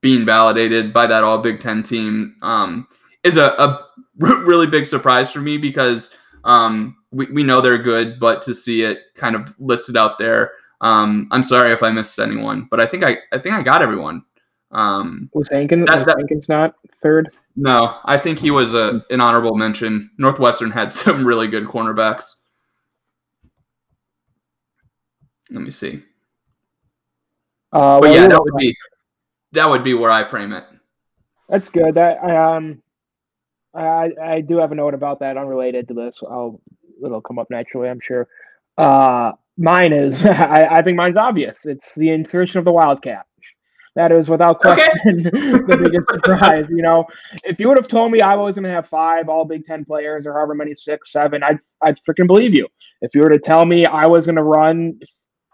[0.00, 2.88] being validated by that all Big Ten team um,
[3.22, 3.86] is a, a
[4.18, 6.10] really big surprise for me because
[6.44, 10.52] um, we, we know they're good, but to see it kind of listed out there,
[10.80, 13.82] um, I'm sorry if I missed anyone, but I think I, I think I got
[13.82, 14.24] everyone.
[14.72, 17.34] Um, Was Hankins, That- was that- Hankins not third?
[17.56, 20.10] no, I think he was a, an honorable mention.
[20.18, 22.36] Northwestern had some really good cornerbacks.
[25.50, 26.02] Let me see.
[27.72, 28.76] Uh, But well, yeah, that would be
[29.52, 30.64] that would be where I frame it.
[31.48, 31.94] That's good.
[31.94, 32.82] That I um,
[33.74, 36.22] I I do have a note about that unrelated to this.
[36.22, 36.60] I'll
[37.04, 38.28] it'll come up naturally, I'm sure.
[38.78, 41.66] Uh, mine is I, I think mine's obvious.
[41.66, 43.26] It's the insertion of the Wildcat.
[43.94, 44.74] That is without Okay.
[44.74, 46.70] question the biggest surprise.
[46.70, 47.04] You know,
[47.44, 49.84] if you would have told me I was going to have five All Big Ten
[49.84, 52.66] players or however many six, seven, I'd I'd freaking believe you.
[53.02, 54.98] If you were to tell me I was going to run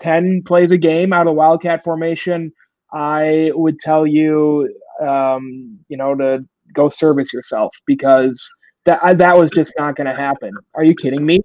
[0.01, 2.53] ten plays a game out of Wildcat formation,
[2.93, 8.49] I would tell you, um, you know, to go service yourself because
[8.85, 10.53] that I- that was just not going to happen.
[10.75, 11.41] Are you kidding me?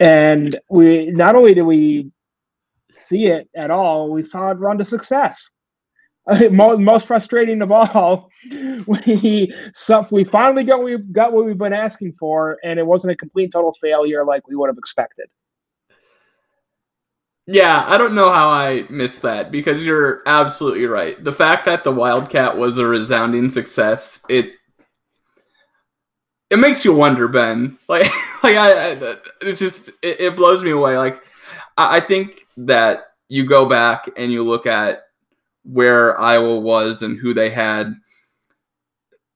[0.00, 2.10] And we not only did we
[2.92, 5.50] see it at all, we saw it run to success.
[6.50, 8.30] Mo- Most frustrating of all,
[8.86, 9.52] we
[10.10, 13.52] we finally got we got what we've been asking for, and it wasn't a complete
[13.52, 15.26] total failure like we would have expected.
[17.46, 21.22] Yeah, I don't know how I missed that because you're absolutely right.
[21.22, 24.52] The fact that the Wildcat was a resounding success, it
[26.48, 27.78] it makes you wonder, Ben.
[27.88, 28.06] Like,
[28.42, 30.96] like I, I it's just it, it blows me away.
[30.96, 31.22] Like,
[31.76, 35.03] I, I think that you go back and you look at
[35.64, 37.94] where Iowa was and who they had.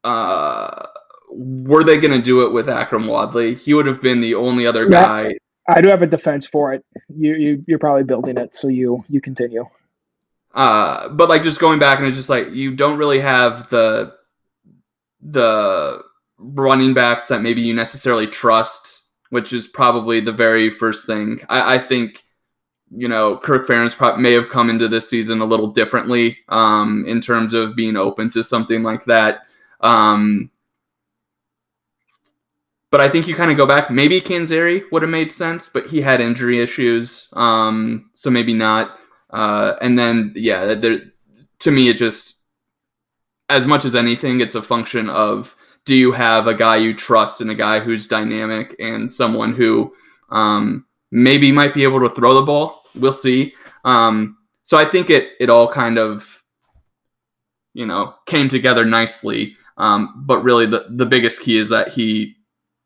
[0.04, 0.86] Uh,
[1.30, 3.54] were they going to do it with Akrum Wadley?
[3.54, 5.02] He would have been the only other Yeah.
[5.02, 5.34] guy
[5.70, 6.82] I do have a defense for it.
[7.14, 9.66] You you you're probably building it, so you you continue.
[10.54, 14.14] Uh, but like just going back and it's just like you don't really have the
[15.20, 16.02] the
[16.38, 21.40] running backs that maybe you necessarily trust, which is probably the very first thing.
[21.50, 22.24] I, I think
[22.90, 27.20] you know Kirk Ferentz may have come into this season a little differently um, in
[27.20, 29.42] terms of being open to something like that.
[29.81, 30.51] Um,
[32.90, 33.90] but I think you kind of go back.
[33.90, 38.98] Maybe Canzeri would have made sense, but he had injury issues, um, so maybe not.
[39.31, 41.01] Uh, and then, yeah, there,
[41.59, 42.37] to me, it just,
[43.51, 47.40] as much as anything, it's a function of do you have a guy you trust
[47.40, 49.92] and a guy who's dynamic and someone who
[50.31, 52.82] um, maybe might be able to throw the ball.
[52.94, 53.54] We'll see.
[53.84, 56.42] Um, so I think it it all kind of,
[57.74, 59.56] you know, came together nicely.
[59.76, 62.36] Um, but really, the the biggest key is that he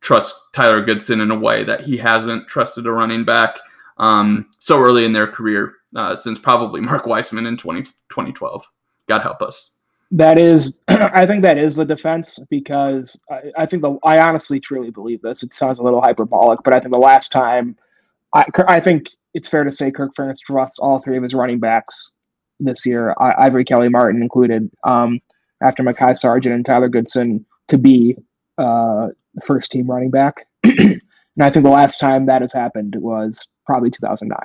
[0.00, 3.58] trusts Tyler Goodson in a way that he hasn't trusted a running back
[3.96, 8.66] um, so early in their career uh, since probably Mark Weisman in 20, 2012.
[9.08, 9.74] God help us.
[10.10, 14.60] That is, I think that is the defense because I, I think the I honestly
[14.60, 15.42] truly believe this.
[15.42, 17.76] It sounds a little hyperbolic, but I think the last time,
[18.34, 21.58] I I think it's fair to say Kirk Ferentz trusts all three of his running
[21.58, 22.12] backs
[22.64, 25.20] this year, I, Ivory Kelly Martin included, um,
[25.62, 28.16] after Mekhi Sargent and Tyler Goodson to be
[28.58, 29.08] uh,
[29.44, 30.46] first team running back.
[30.64, 31.00] and
[31.40, 34.38] I think the last time that has happened was probably 2009.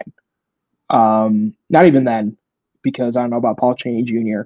[0.90, 2.38] Um, not even then,
[2.82, 4.42] because I don't know about Paul Cheney Jr.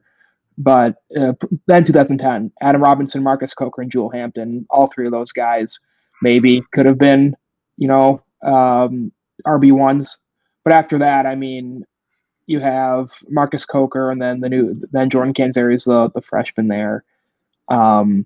[0.58, 1.34] But uh,
[1.68, 5.80] then 2010, Adam Robinson, Marcus Coker, and Jewel Hampton, all three of those guys
[6.22, 7.36] maybe could have been,
[7.78, 9.12] you know, um,
[9.46, 10.18] RB ones.
[10.64, 11.84] But after that, I mean,
[12.48, 16.68] you have Marcus Coker, and then the new, then Jordan Canzeri is the the freshman
[16.68, 17.04] there.
[17.70, 18.26] Um,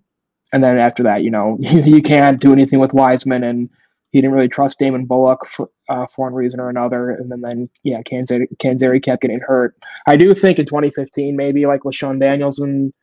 [0.51, 3.69] and then after that, you know, you can't do anything with Weisman, and
[4.11, 7.09] he didn't really trust Damon Bullock for uh, for one reason or another.
[7.09, 9.75] And then, then yeah, Canzeri, Canzeri kept getting hurt.
[10.07, 12.93] I do think in 2015, maybe like LeShun Daniels and,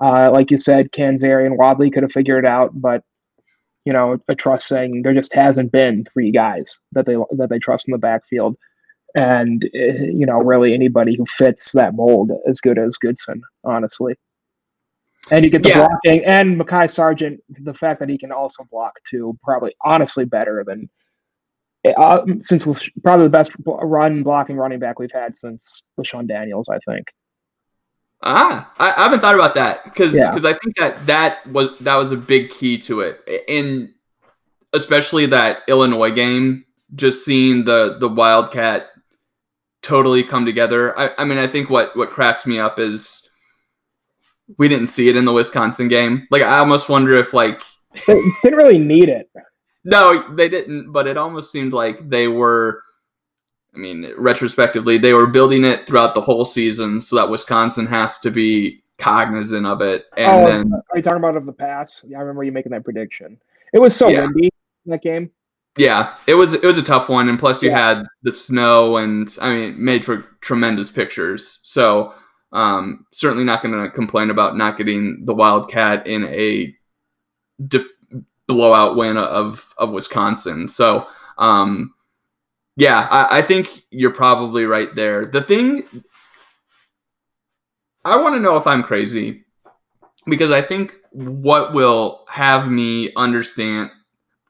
[0.00, 3.04] uh, like you said, Canzeri and Wadley could have figured it out, but
[3.86, 7.58] you know, a trust saying there just hasn't been three guys that they that they
[7.58, 8.56] trust in the backfield,
[9.14, 14.14] and uh, you know, really anybody who fits that mold as good as Goodson, honestly.
[15.30, 15.86] And you get the Yeah.
[15.86, 20.64] blocking and Mekhi Sargent, the fact that he can also block too, probably honestly better
[20.66, 20.88] than
[21.96, 22.64] uh, since
[23.04, 27.06] probably the best run blocking running back we've had since LeShun Daniels, I think.
[28.22, 30.34] Ah, I, I haven't thought about that because Yeah.
[30.34, 33.94] I think that that was that was a big key to it, in
[34.72, 36.64] especially that Illinois game.
[36.94, 38.88] Just seeing the the Wildcat
[39.82, 40.98] totally come together.
[40.98, 43.28] I, I mean, I think what what cracks me up is
[44.58, 46.26] we didn't see it in the Wisconsin game.
[46.30, 47.62] Like I almost wonder if like
[48.06, 49.28] they didn't really need it.
[49.88, 52.82] No, they didn't, but it almost seemed like they were
[53.76, 58.18] I mean, retrospectively, they were building it throughout the whole season so that Wisconsin has
[58.20, 60.06] to be cognizant of it.
[60.16, 62.02] And oh, then are you talking about of the pass?
[62.06, 63.38] Yeah, I remember you making that prediction.
[63.74, 64.22] It was so Yeah.
[64.22, 64.44] windy
[64.86, 65.30] in that game.
[65.76, 67.94] Yeah, it was it was a tough one, and plus you Yeah.
[67.96, 71.60] had the snow, and I mean, made for tremendous pictures.
[71.62, 72.14] So
[72.52, 76.74] um, certainly not going to complain about not getting the Wildcat in a
[77.66, 77.84] de-
[78.46, 80.66] blowout win of of Wisconsin.
[80.68, 81.06] So
[81.36, 81.92] um,
[82.76, 85.24] yeah, I, I think you're probably right there.
[85.24, 85.84] The thing
[88.04, 89.44] I want to know if I'm crazy
[90.26, 93.90] because I think what will have me understand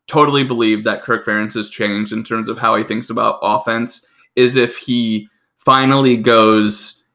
[0.08, 4.06] totally believe that Kirk Ferentz has changed in terms of how he thinks about offense
[4.34, 7.08] is if he finally goes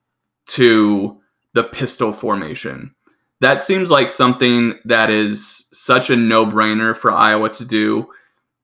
[0.48, 1.20] to
[1.54, 2.94] the pistol formation.
[3.40, 8.10] That seems like something that is such a no-brainer for Iowa to do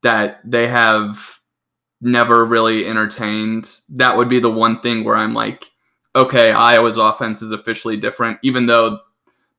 [0.04, 1.37] that they have
[2.02, 3.80] never really entertained.
[3.90, 5.72] That would be the one thing where I'm like,
[6.16, 9.00] okay, Iowa's offense is officially different, even though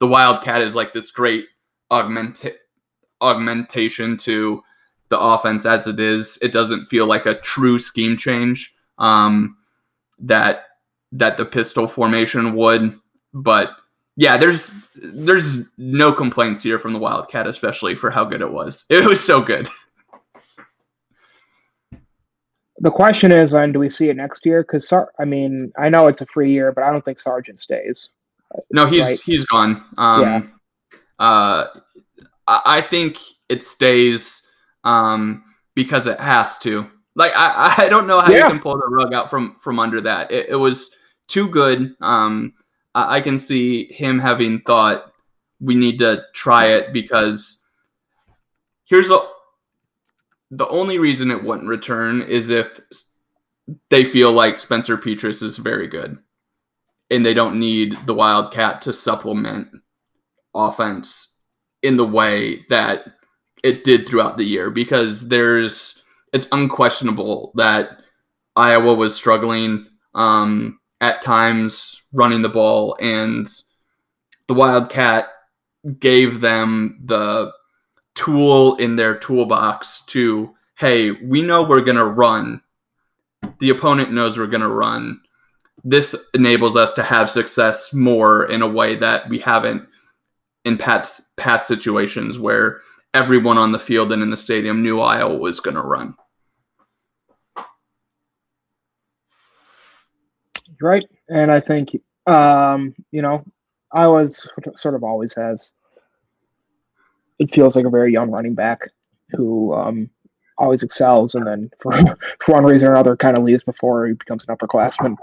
[0.01, 1.47] the Wildcat is like this great
[1.91, 2.45] augment
[3.21, 4.63] augmentation to
[5.09, 6.39] the offense as it is.
[6.43, 9.57] It doesn't feel like a true scheme change um,
[10.19, 10.65] that
[11.13, 12.99] that the pistol formation would.
[13.33, 13.71] But
[14.17, 18.85] yeah, there's there's no complaints here from the Wildcat, especially for how good it was.
[18.91, 19.69] It was so good.
[22.81, 24.63] The question is, then, do we see it next year?
[24.63, 28.11] Because I mean, I know it's a free year, but I don't think Sargent stays.
[28.71, 29.21] No, he's Right.
[29.21, 29.85] he's gone.
[29.99, 30.43] Um, Yeah.
[31.19, 31.67] uh,
[32.47, 33.19] I, I think
[33.49, 34.47] it stays
[34.85, 36.87] um, because it has to.
[37.17, 38.45] Like I, I don't know how Yeah.
[38.45, 40.31] you can pull the rug out from from under that.
[40.31, 40.95] It, it was
[41.27, 41.95] too good.
[42.01, 42.55] Um,
[42.95, 45.13] I, I can see him having thought
[45.61, 47.65] we need to try it because
[48.85, 49.19] here's a,
[50.51, 52.81] the only reason it wouldn't return is if
[53.91, 56.19] they feel like Spencer Petras is very good
[57.11, 59.69] and they don't need the Wildcat to supplement
[60.55, 61.39] offense
[61.83, 63.05] in the way that
[63.63, 67.99] it did throughout the year because there's it's unquestionable that
[68.57, 73.49] Iowa was struggling um, at times running the ball and
[74.47, 75.29] the Wildcat
[75.99, 77.53] gave them the
[78.19, 82.61] tool in their toolbox to hey we know we're going to run
[83.61, 85.21] the opponent knows we're going to run
[85.85, 89.87] this enables us to have success more in a way that we haven't
[90.65, 92.81] in past past situations where
[93.15, 96.15] everyone on the field and in the stadium knew Iowa was going to run.
[100.81, 101.05] right?
[101.29, 101.97] And I think,
[102.27, 103.45] um, you know,
[103.93, 105.73] I was sort of always has.
[107.39, 108.81] It feels like a very young running back
[109.31, 110.11] who um,
[110.59, 111.93] always excels, and then for,
[112.41, 115.17] for one reason or another, kind of leaves before he becomes an upperclassman.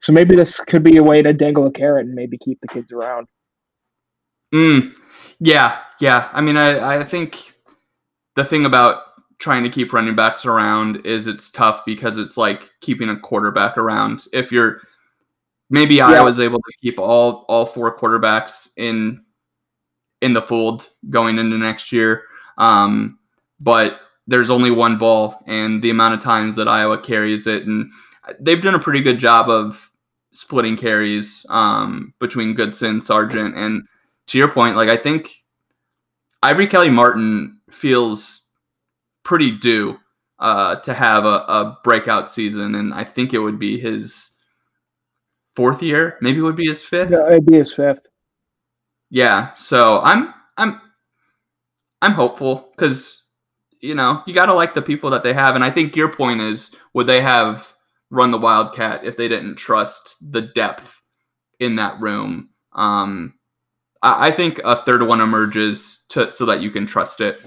[0.00, 2.68] So maybe this could be a way to dangle a carrot and maybe keep the
[2.68, 3.28] kids around.
[4.52, 4.96] Mm,
[5.40, 6.28] yeah, yeah.
[6.32, 7.52] I mean, I, I think
[8.36, 9.02] the thing about
[9.38, 13.76] trying to keep running backs around is it's tough because it's like keeping a quarterback
[13.76, 14.26] around.
[14.32, 14.80] If you're
[15.70, 16.22] maybe Yeah.
[16.22, 19.24] was able to keep all all four quarterbacks in
[20.22, 22.22] in the fold going into next year,
[22.56, 23.18] um,
[23.60, 27.92] but there's only one ball, and the amount of times that Iowa carries it, and
[28.40, 29.90] they've done a pretty good job of
[30.32, 33.86] splitting carries um, between Goodson, Sargent, and
[34.28, 35.34] to your point, like I think
[36.42, 38.46] Ivory Kelly Martin feels
[39.24, 39.98] pretty due
[40.38, 44.30] uh, to have a, a breakout season, and I think it would be his
[45.56, 47.10] fourth year, maybe it would be his fifth.
[47.10, 48.06] Yeah, it'd be his fifth.
[49.12, 50.80] Yeah, so I'm I'm
[52.00, 53.24] I'm hopeful because
[53.80, 56.10] you know you got to like the people that they have, and I think your
[56.10, 57.74] point is would they have
[58.10, 61.02] run the Wildcat if they didn't trust the depth
[61.60, 62.48] in that room?
[62.72, 63.34] Um,
[64.02, 67.44] I, I think a third one emerges to so that you can trust it.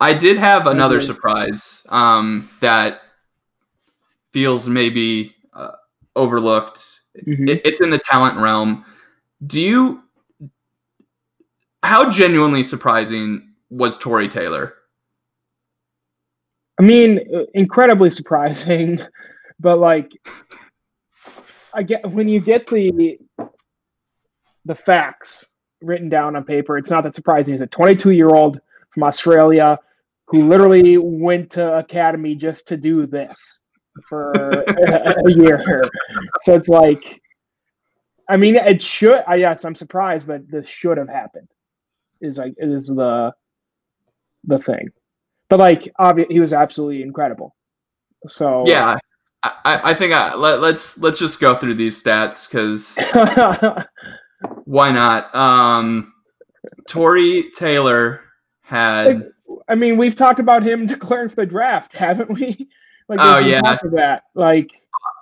[0.00, 1.06] I did have another agree.
[1.06, 3.02] surprise um, that
[4.32, 5.72] feels maybe uh,
[6.16, 7.48] overlooked Mhm.
[7.48, 8.84] it, it's in the talent realm.
[9.46, 10.02] Do you?
[11.82, 14.74] How genuinely surprising was Tory Taylor?
[16.78, 19.00] I mean, uh, incredibly surprising,
[19.60, 20.12] but like,
[21.74, 23.18] I get when you get the
[24.64, 25.50] the facts
[25.82, 27.54] written down on paper, it's not that surprising.
[27.54, 28.60] He's a 22 year old
[28.90, 29.78] from Australia
[30.28, 33.61] who literally went to academy just to do this
[34.08, 35.62] for a, a year.
[36.40, 37.20] So it's like
[38.28, 39.22] I mean, it should.
[39.26, 41.48] I yes, I'm surprised, but this should have happened.
[42.20, 43.34] Is like is the
[44.44, 44.88] the thing,
[45.48, 47.54] but like obviously he was absolutely incredible.
[48.28, 48.96] So Yeah,
[49.42, 52.96] I, I think I, let, let's let's just go through these stats because
[54.64, 55.34] why not?
[55.34, 56.12] Um,
[56.88, 58.22] Tory Taylor
[58.62, 59.32] had
[59.68, 62.68] I mean, we've talked about him declaring for the draft, haven't we?
[63.16, 63.76] Like, Oh, yeah.
[63.92, 64.24] that.
[64.34, 64.70] Like,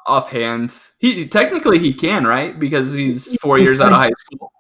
[0.07, 0.75] offhand.
[0.99, 4.53] He technically he can right because he's four years out of high school.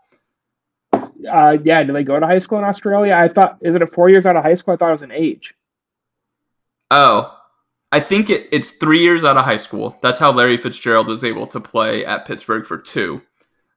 [1.30, 3.14] uh, yeah, do they go to high school in Australia?
[3.14, 4.74] I thought, is it a four years out of high school?
[4.74, 5.54] I thought it was an age.
[6.90, 7.36] Oh,
[7.92, 9.96] I think it, it's three years out of high school.
[10.02, 13.22] That's how Larry Fitzgerald was able to play at Pittsburgh for two.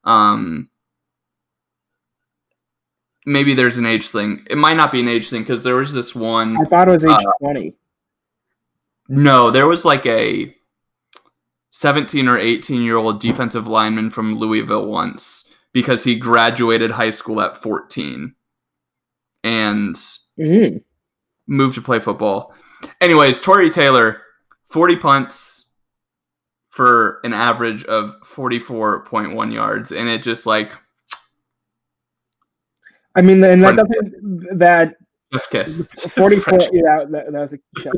[0.03, 0.69] Um,
[3.25, 4.45] maybe there's an age thing.
[4.49, 6.57] It might not be an age thing because there was this one.
[6.57, 7.73] I thought it was age Uh, 20.
[9.15, 10.55] No, there was like a
[11.71, 17.41] 17 or 18 year old defensive lineman from Louisville once because he graduated high school
[17.41, 18.35] at 14
[19.43, 19.95] and
[20.39, 20.83] Mhm.
[21.47, 22.53] moved to play football.
[23.01, 24.21] Anyways, Tory Taylor,
[24.65, 25.71] 40 punts
[26.69, 29.91] for an average of 44.1 yards.
[29.91, 30.71] And it just like,
[33.15, 34.95] I mean, and that doesn't, that
[35.33, 35.85] Jeff kiss.
[36.13, 37.93] 44, yeah, that, that was a check.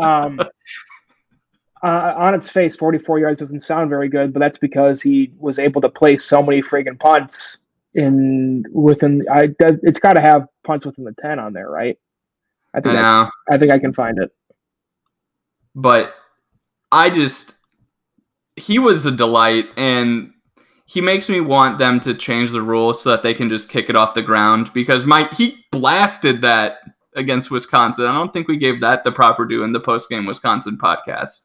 [0.00, 0.40] Um,
[1.82, 5.58] uh, on its face, 44 yards doesn't sound very good, but that's because he was
[5.58, 7.58] able to place so many friggin' punts
[7.94, 9.24] in within.
[9.30, 11.98] I it's got to have punts within the 10 on there, right?
[12.74, 13.30] I I think I, know.
[13.50, 14.30] I think I can find it.
[15.74, 16.14] but
[16.92, 17.54] I just
[18.56, 20.32] he was a delight and
[20.86, 23.90] he makes me want them to change the rules so that they can just kick
[23.90, 26.78] it off the ground because Mike he blasted that
[27.14, 28.06] against Wisconsin.
[28.06, 31.40] I don't think we gave that the proper due in the post game Wisconsin podcast.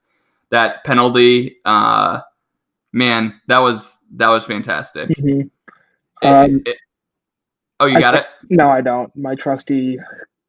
[0.52, 2.22] That penalty, uh,
[2.94, 5.10] man, that was that was fantastic.
[5.10, 5.50] Mhm.
[6.22, 6.78] It- Um, it-
[7.80, 8.26] oh, you I got it.
[8.50, 9.16] No, I don't.
[9.16, 9.98] My trusty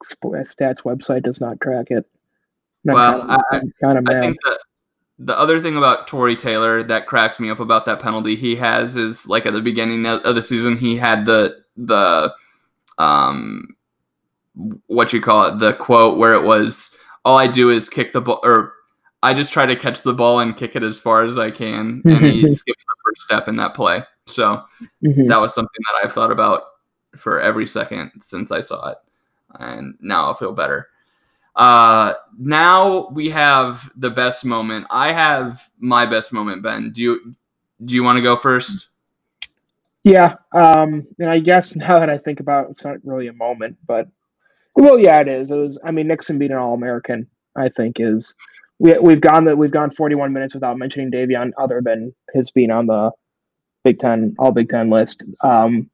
[0.04, 2.04] stats website does not track it.
[2.86, 4.22] I'm Well, kinda- I- I'm kind of I mad.
[4.22, 4.58] think that
[5.24, 8.96] the other thing about Tory Taylor that cracks me up about that penalty he has
[8.96, 12.34] is like at the beginning of the season he had the the
[12.98, 13.68] um
[14.86, 18.20] what you call it the quote where it was all I do is kick the
[18.20, 18.72] ball or
[19.22, 22.02] I just try to catch the ball and kick it as far as I can
[22.04, 24.02] and he skipped the first step in that play.
[24.26, 24.62] So
[25.02, 25.28] Mhm.
[25.28, 26.62] that was something that I've thought about
[27.16, 28.98] for every second since I saw it,
[29.60, 30.88] and now I'll feel better.
[31.54, 34.86] Uh, now we have the best moment.
[34.90, 36.62] I have my best moment.
[36.62, 37.34] Ben, do you
[37.84, 38.88] do you want to go first?
[40.02, 43.32] Yeah, um, and I guess now that I think about it, it's not really a
[43.32, 44.08] moment, but
[44.74, 45.50] well, yeah, it is.
[45.50, 45.80] It was.
[45.84, 47.26] I mean, Nixon being an All American,
[47.56, 48.34] I think, is
[48.78, 52.70] we we've gone that we've gone 41 minutes without mentioning Daviyon, other than his being
[52.70, 53.10] on the
[53.84, 55.24] Big Ten All Big Ten list.
[55.44, 55.90] Um,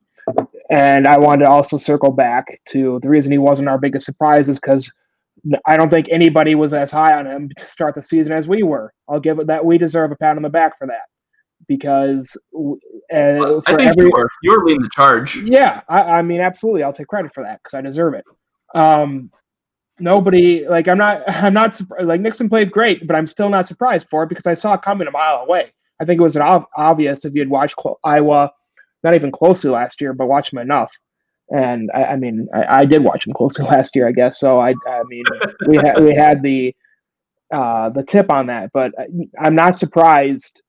[0.71, 4.49] and I wanted to also circle back to the reason he wasn't our biggest surprise
[4.49, 4.91] is because
[5.67, 8.63] I don't think anybody was as high on him to start the season as we
[8.63, 8.93] were.
[9.09, 11.03] I'll give it that we deserve a pat on the back for that
[11.67, 15.37] because uh, I think every you were you were leading the charge.
[15.37, 16.83] yeah, I, I mean, absolutely.
[16.83, 18.25] I'll take credit for that because I deserve it.
[18.75, 19.31] Um,
[20.01, 24.09] nobody like I'm not I'm not like Nixon played great, but I'm still not surprised
[24.11, 25.73] for it because I saw it coming a mile away.
[26.01, 28.53] I think it was an ob- obvious if you had watched Iowa,
[29.03, 30.93] not even closely last year, but watched them enough.
[31.51, 34.39] And I, I mean, I, I did watch them closely last year, I guess.
[34.39, 35.25] So I, I mean,
[35.67, 36.75] we had we had the
[37.53, 39.07] uh, the tip on that, but I-
[39.47, 40.63] I'm not surprised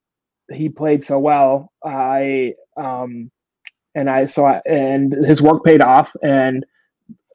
[0.52, 1.72] he played so well.
[1.84, 3.30] I um,
[3.96, 6.66] and I so and his work paid off, and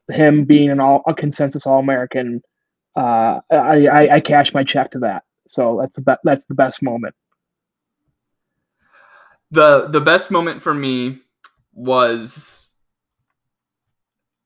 [0.09, 2.41] him being an all a consensus All American,
[2.95, 5.23] uh, I, I I cashed my check to that.
[5.47, 7.13] So that's the be- that's the best moment.
[9.51, 11.19] the the best moment for me
[11.73, 12.64] was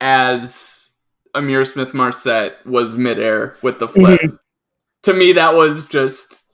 [0.01, 0.89] as
[1.35, 4.21] Ihmir Smith-Marsette was midair with the flip.
[5.03, 6.45] To me, that was just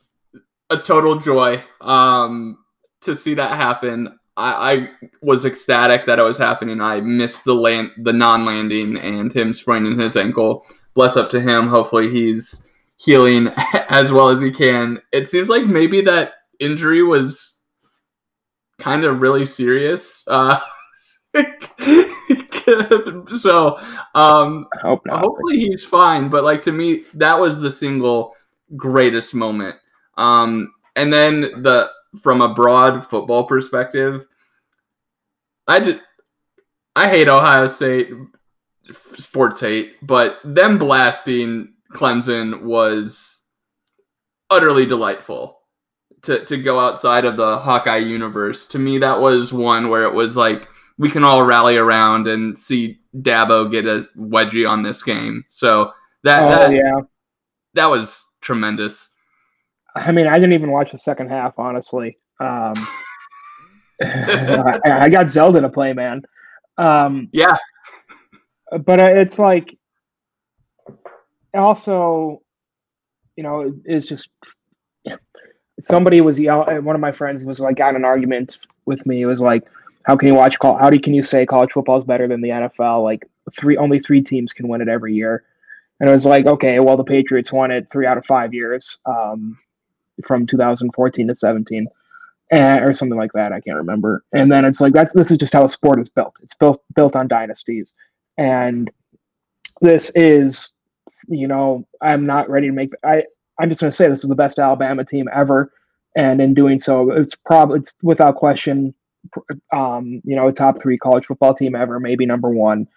[0.70, 1.64] a total joy.
[1.82, 2.58] Um,
[3.02, 4.90] to see that happen, I, I
[5.22, 6.82] was ecstatic that it was happening.
[6.82, 10.66] I missed the land, the non-landing, and him spraining his ankle.
[10.94, 11.68] Bless up to him.
[11.68, 12.68] Hopefully, he's
[12.98, 13.48] healing
[13.90, 15.02] as well as he can.
[15.12, 17.64] It seems like maybe that injury was
[18.80, 20.24] kind of really serious.
[20.28, 20.60] Uh,
[23.38, 23.78] so,
[24.16, 26.30] um, hope hopefully he's fine.
[26.30, 28.36] But like to me, that was the single
[28.76, 29.76] greatest moment.
[30.18, 31.90] Um, and then the
[32.22, 34.28] from a broad football perspective,
[35.68, 36.00] I just
[36.96, 38.12] I hate Ohio State
[38.92, 43.46] sports hate, but them blasting Clemson was
[44.50, 45.60] utterly delightful
[46.24, 48.68] to to go outside of the Hawkeye universe.
[48.70, 50.68] To me, that was one where it was like
[50.98, 55.44] we can all rally around and see Dabo get a wedgie on this game.
[55.50, 55.92] So
[56.24, 57.02] that Oh that, yeah.
[57.74, 59.10] that was tremendous.
[59.96, 62.18] I mean, I didn't even watch the second half, honestly.
[62.40, 62.74] Um,
[64.02, 66.24] I, I got Zelda to play, man.
[66.78, 67.56] Um, Yeah,
[68.84, 69.78] but uh, it's like
[71.54, 72.42] also,
[73.36, 74.30] you know, it's just
[75.80, 76.70] somebody was yell.
[76.70, 79.22] uh, One of my friends was like got in an argument with me.
[79.22, 79.64] It was like,
[80.06, 80.78] how can you watch call?
[80.78, 83.04] How can you say college football is better than the NFL?
[83.04, 83.28] Like
[83.58, 85.44] three, only three teams can win it every year.
[86.00, 89.00] And it was like, okay, well, the Patriots won it three out of five years,
[89.06, 89.58] um,
[90.24, 91.88] from 2014 to 17,
[92.52, 93.52] and, or something like that.
[93.52, 94.24] I can't remember.
[94.32, 96.36] And then it's like that's this is just how a sport is built.
[96.44, 97.94] It's built built on dynasties,
[98.38, 98.92] and
[99.82, 100.74] this is,
[101.28, 102.94] you know, I'm not ready to make.
[103.04, 103.24] I
[103.60, 105.72] I'm just going to say this is the best Alabama team ever,
[106.16, 108.94] and in doing so, it's probably it's without question,
[109.72, 112.88] um, you know, a top three college football team ever, maybe number one.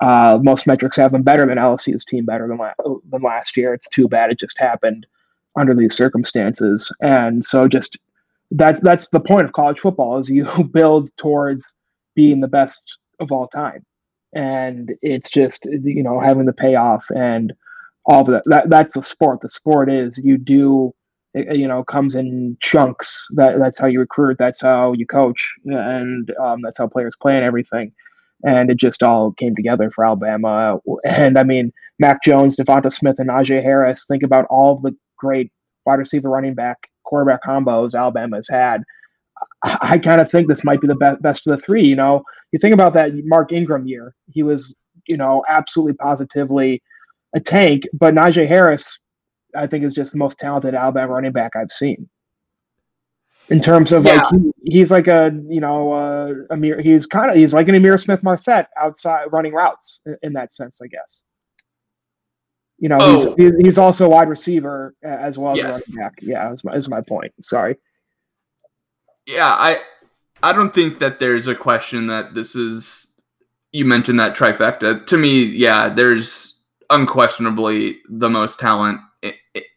[0.00, 3.72] Uh, most metrics have them better than LSU's team, better than la- than last year.
[3.72, 5.06] It's too bad it just happened
[5.56, 7.98] under these circumstances, and so just
[8.50, 11.76] that's that's the point of college football is you build towards
[12.14, 13.84] being the best of all time,
[14.34, 17.52] and it's just you know having the payoff and
[18.06, 18.42] all of that.
[18.46, 19.40] that that's the sport.
[19.40, 20.92] The sport is you do
[21.34, 23.26] it, you know comes in chunks.
[23.34, 24.36] That that's how you recruit.
[24.38, 27.92] That's how you coach, and um, that's how players play and everything
[28.44, 30.78] and it just all came together for Alabama.
[31.04, 34.04] And I mean, Mac Jones, Devonta Smith, and Najee Harris.
[34.06, 35.50] Think about all the great
[35.86, 38.82] wide receiver, running back, quarterback combos Alabama's had.
[39.64, 41.84] I, I kind of think this might be the be- best of the three.
[41.84, 42.22] You know,
[42.52, 44.76] you think about that Mark Ingram year; he was,
[45.06, 46.82] you know, absolutely positively
[47.34, 47.84] a tank.
[47.94, 49.00] But Najee Harris,
[49.56, 52.08] I think, is just the most talented Alabama running back I've seen.
[53.50, 57.36] In terms of like he, he's like a you know uh, Ihmir he's kind of
[57.36, 61.24] he's like an Ihmir Smith-Marsette outside running routes in, in, that sense I guess.
[62.78, 63.34] You know oh.
[63.36, 65.72] he's he's also a wide receiver as well as yes.
[65.72, 66.12] running back.
[66.22, 67.32] Yeah is my, is my point.
[67.42, 67.76] Sorry.
[69.26, 69.78] Yeah I
[70.42, 73.12] I don't think that there's a question that this is
[73.72, 75.06] you mentioned that trifecta.
[75.06, 79.00] To me yeah there's unquestionably the most talent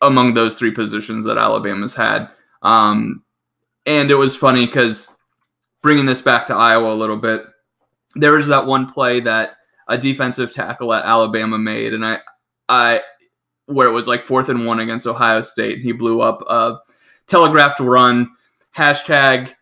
[0.01, 2.29] among those three positions that Alabama's had
[2.61, 3.23] um,
[3.85, 5.09] and it was funny because
[5.81, 7.45] bringing this back to Iowa a little bit,
[8.15, 9.51] there was that one play that
[9.87, 12.19] a defensive tackle at Alabama made, and I,
[12.67, 13.01] I,
[13.67, 16.79] where it was like fourth and one against Ohio State, and he blew up a
[17.27, 18.29] telegraphed run
[18.75, 19.53] hashtag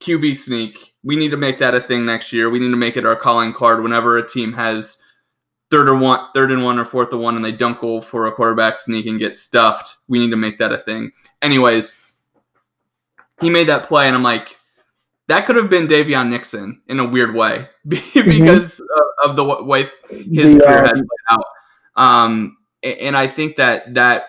[0.00, 0.94] QB sneak.
[1.02, 2.50] We need to make that a thing next year.
[2.50, 4.98] We need to make it our calling card whenever a team has
[5.70, 8.26] third or one, third and one or fourth and one, and they don't go for
[8.26, 9.96] a quarterback sneak and get stuffed.
[10.08, 11.12] We need to make that a thing.
[11.42, 11.94] Anyways
[13.40, 14.56] he made that play, and I'm like,
[15.28, 19.30] that could have been Daviyon Nixon in a weird way because mm-hmm.
[19.30, 21.44] of, the way his the, career had played out.
[21.96, 24.24] Um, and I think that that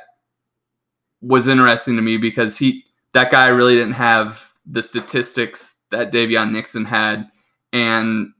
[1.22, 6.52] was interesting to me because he that guy really didn't have the statistics that Daviyon
[6.52, 7.30] Nixon had,
[7.74, 8.34] and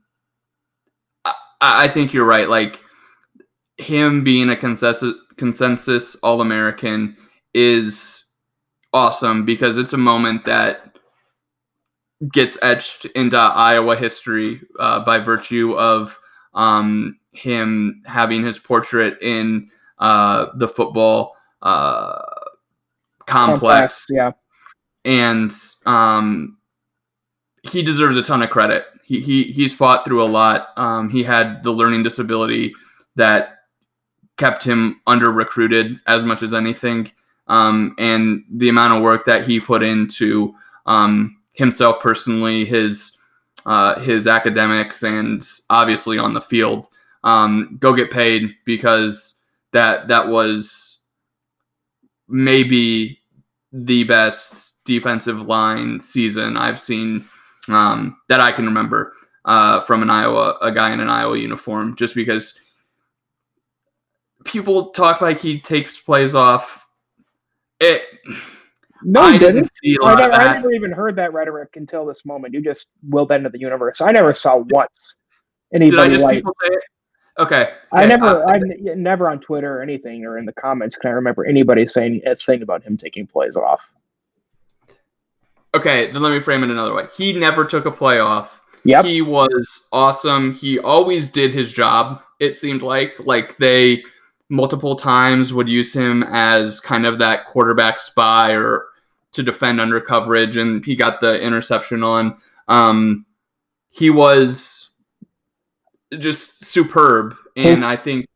[1.24, 2.48] I, I think you're right.
[2.48, 2.82] Like
[3.80, 7.16] him being a consensus consensus All American
[7.54, 8.24] is
[8.92, 10.96] awesome because it's a moment that
[12.32, 16.18] gets etched into Iowa history uh, by virtue of
[16.52, 22.20] um, him having his portrait in uh, the football uh,
[23.26, 24.04] complex.
[24.04, 24.06] complex.
[24.10, 24.32] Yeah.
[25.04, 25.52] And
[25.86, 26.58] um,
[27.62, 28.84] he deserves a ton of credit.
[29.04, 30.68] He, he he's fought through a lot.
[30.76, 32.74] Um, he had the learning disability
[33.16, 33.59] that
[34.40, 37.12] kept him under recruited as much as anything
[37.48, 40.54] um, and the amount of work that he put into
[40.86, 43.16] um, himself personally, his
[43.66, 46.88] uh, his academics, and obviously on the field.
[47.22, 49.36] Um, go get paid because
[49.72, 50.98] that that was
[52.26, 53.20] maybe
[53.72, 57.26] the best defensive line season I've seen
[57.68, 59.12] um, that I can remember
[59.44, 61.94] uh, from an Iowa a guy in an Iowa uniform.
[61.94, 62.58] Just because
[64.44, 66.86] people talk like he takes plays off
[67.80, 68.02] it.
[69.02, 69.70] No, I didn't.
[69.82, 72.52] didn't I, never, I never even heard that rhetoric until this moment.
[72.52, 74.00] You just willed that into the universe.
[74.02, 75.16] I never saw once
[75.72, 76.82] anybody Did I just like, people say it?
[77.38, 77.62] Okay.
[77.62, 77.72] okay.
[77.92, 78.58] I never, uh, I
[78.94, 82.36] never on Twitter or anything or in the comments can I remember anybody saying a
[82.36, 83.90] thing about him taking plays off.
[85.74, 87.06] Okay, then let me frame it another way.
[87.16, 88.60] He never took a play off.
[88.84, 89.04] Yep.
[89.04, 90.52] He was awesome.
[90.52, 92.22] He always did his job.
[92.40, 94.02] It seemed like like they
[94.50, 98.84] multiple times would use him as kind of that quarterback spy or
[99.32, 102.36] to defend under coverage, and he got the interception on.
[102.68, 103.24] Um,
[103.90, 104.90] he was
[106.18, 108.26] just superb, and His- I think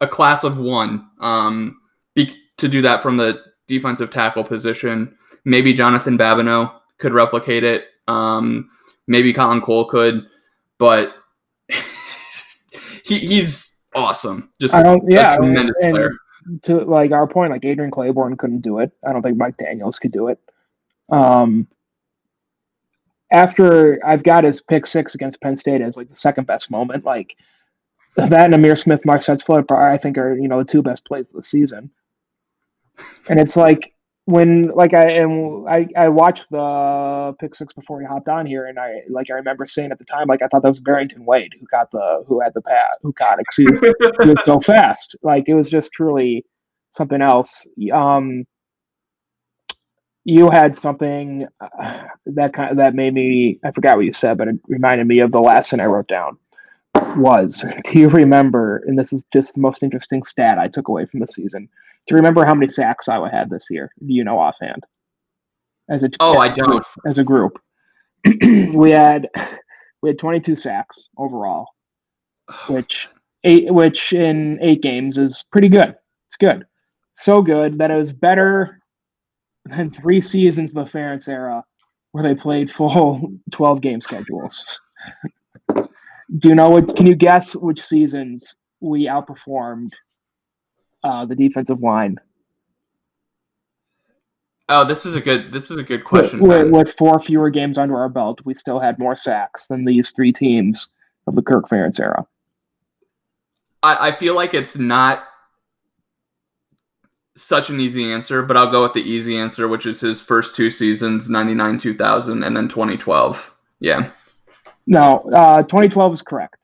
[0.00, 1.80] a class of one um,
[2.14, 5.16] be, to do that from the defensive tackle position.
[5.44, 7.86] Maybe Jonathan Babineaux could replicate it.
[8.08, 8.68] Um,
[9.06, 10.26] maybe Colin Cole could,
[10.78, 11.14] but
[13.04, 14.50] he, he's awesome.
[14.60, 16.12] Just I don't- yeah, tremendous and- player.
[16.62, 18.90] to like our point, like Adrian Clayborn couldn't do it.
[19.06, 20.38] I don't think Mike Daniels could do it.
[21.08, 21.68] Um,
[23.30, 27.04] after I've got his pick six against Penn State as like the second best moment,
[27.04, 27.36] like
[28.16, 31.28] that and Ihmir Smith, Marsette's float, I think are you know the two best plays
[31.28, 31.90] of the season.
[33.28, 33.91] And it's like
[34.26, 38.66] when like I and I I watched the pick six before he hopped on here,
[38.66, 41.24] and I like I remember saying at the time like I thought that was Barrington
[41.24, 44.44] Wade who got the who had the pat who got it he was he was
[44.44, 45.16] so fast.
[45.22, 46.44] Like it was just truly
[46.90, 47.66] something else.
[47.92, 48.46] Um,
[50.24, 53.58] you had something uh, that kind that made me.
[53.64, 56.08] I forgot what you said, but it reminded me of the last thing I wrote
[56.08, 56.38] down.
[57.16, 58.84] Was do you remember?
[58.86, 61.68] And this is just the most interesting stat I took away from the season.
[62.06, 63.90] Do you remember how many sacks Iowa had this year?
[64.00, 64.82] Do you know offhand?
[65.88, 66.84] As a Oh, I don't.
[67.06, 67.60] as a group.
[68.72, 69.28] we had
[70.02, 71.66] we had 22 sacks overall,
[72.68, 73.08] which
[73.44, 75.94] eight which in eight games is pretty good.
[76.28, 76.64] It's good,
[77.14, 78.80] so good that it was better
[79.66, 81.62] than three seasons of the Ferentz era,
[82.12, 84.80] where they played full 12 game schedules.
[86.38, 86.96] Do you know what?
[86.96, 89.90] Can you guess which seasons we outperformed
[91.04, 92.18] uh, the defensive line
[94.68, 95.52] Oh, this is a good.
[95.52, 96.40] This is a good question.
[96.40, 100.12] with, with four fewer games under our belt, we still had more sacks than these
[100.12, 100.88] three teams
[101.26, 102.26] of the Kirk Ferentz era.
[103.82, 105.24] I, I feel like it's not
[107.36, 110.56] such an easy answer, but I'll go with the easy answer, which is his first
[110.56, 113.54] two seasons 99 2000 and then 2012.
[113.80, 114.10] Yeah.
[114.86, 116.56] No, uh, 2012 is correct.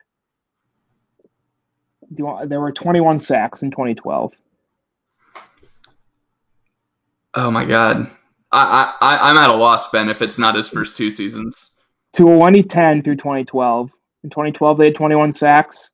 [2.13, 4.35] Do you want, there were 21 sacks in 2012.
[7.35, 8.11] Oh my God.
[8.51, 11.73] I, I, I'm at a loss, Ben, if it's not his first two seasons.
[12.15, 13.93] To 2010 through 2012.
[14.25, 15.91] In 2012, they had 21 sacks.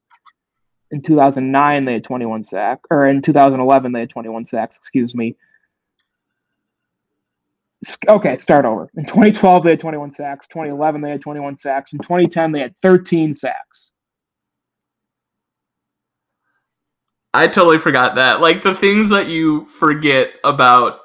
[0.91, 2.83] In 2009, they had 21 sacks.
[2.91, 5.37] Or in 2011, they had 21 sacks, excuse me.
[8.09, 8.89] Okay, start over.
[8.97, 10.47] In 2012, they had 21 sacks.
[10.47, 11.93] 2011, they had 21 sacks.
[11.93, 13.93] In 2010, they had 13 sacks.
[17.35, 18.41] I totally forgot that.
[18.41, 21.01] Like the things that you forget about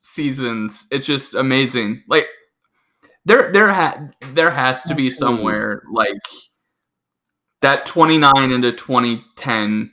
[0.00, 2.02] seasons, it's just amazing.
[2.08, 2.28] Like
[3.24, 6.12] there there ha- there has to be somewhere like
[7.62, 9.90] that 29 into 2010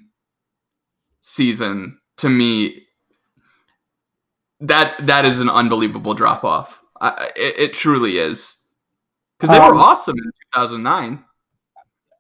[1.22, 2.84] season to me
[4.60, 6.82] that that is an unbelievable drop off.
[7.02, 8.58] It, it truly is.
[9.40, 11.26] Cuz they were Um, awesome in 2009.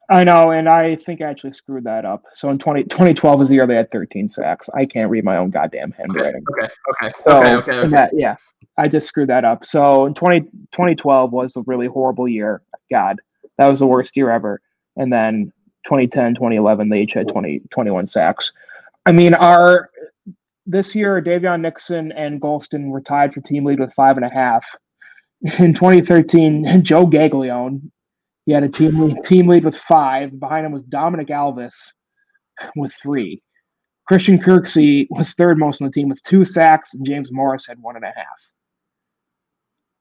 [0.09, 2.25] I know, and I think I actually screwed that up.
[2.33, 4.69] So in 20, 2012 is the year they had 13 sacks.
[4.73, 6.43] I can't read my own goddamn handwriting.
[6.51, 7.13] Okay, okay.
[7.23, 7.89] So, okay, okay, okay.
[7.89, 8.35] that- yeah,
[8.77, 9.63] I just screwed that up.
[9.63, 10.41] So in 20,
[10.71, 12.61] 2012 was a really horrible year.
[12.91, 13.21] God,
[13.57, 14.61] that was the worst year ever.
[14.97, 15.53] And then
[15.85, 18.51] 2010, 2011, they each had 20, 21 sacks.
[19.05, 19.89] I mean, our
[20.65, 24.29] this year, Daviyon Nixon and Golston were tied for team lead with five and a
[24.29, 24.75] half.
[25.59, 27.91] In 2013, Joe Gaglione,
[28.45, 30.39] he had a team lead, team lead with five.
[30.39, 31.93] Behind him was Dominic Alvis
[32.75, 33.41] with three.
[34.07, 37.81] Christian Kirksey was third most on the team with two sacks, and James Morris had
[37.81, 38.51] one and a half.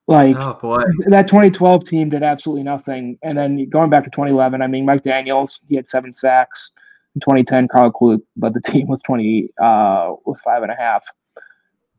[0.09, 0.82] Like Oh boy.
[1.07, 3.16] that 2012 team did absolutely nothing.
[3.22, 6.70] And then going back to 2011, I mean, Mike Daniels, he had seven sacks.
[7.14, 11.07] In 2010, Karl Klug led the team with 20, uh, with five and a half.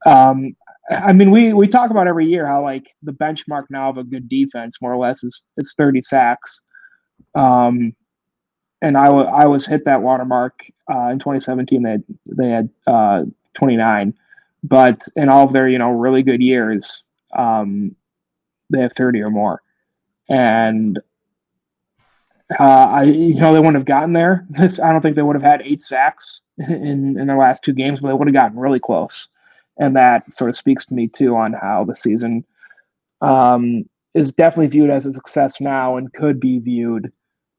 [0.05, 0.55] Um,
[0.89, 4.03] I mean, we we talk about every year how like the benchmark now of a
[4.03, 6.61] good defense, more or less, is is 30 sacks.
[7.35, 7.95] Um,
[8.81, 10.59] and I I was hit that watermark
[10.91, 11.83] uh, in 2017.
[11.83, 13.23] They had, they had uh,
[13.53, 14.13] 29,
[14.63, 17.01] but in all of their you know really good years,
[17.33, 17.95] um,
[18.69, 19.61] they have 30 or more.
[20.29, 20.99] And
[22.59, 24.45] uh, I, you know, they wouldn't have gotten there.
[24.49, 27.73] This, I don't think they would have had eight sacks in in their last two
[27.73, 29.29] games, but they would have gotten really close.
[29.77, 32.45] And that sort of speaks to me too on how the season
[33.21, 37.11] um, is definitely viewed as a success now and could be viewed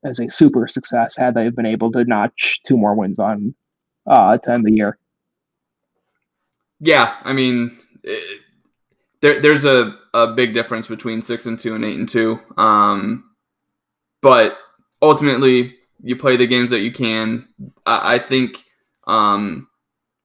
[0.05, 3.55] as a super success had they been able to notch two more wins on
[4.07, 4.99] uh, to end the year.
[6.81, 8.43] Yeah, I mean, it,
[9.23, 12.39] there, there's a, a big difference between six and two and eight and two.
[12.59, 13.31] Um,
[14.21, 14.59] but
[15.01, 17.49] ultimately, you play the games that you can.
[17.87, 18.65] I, I think
[19.07, 19.69] um,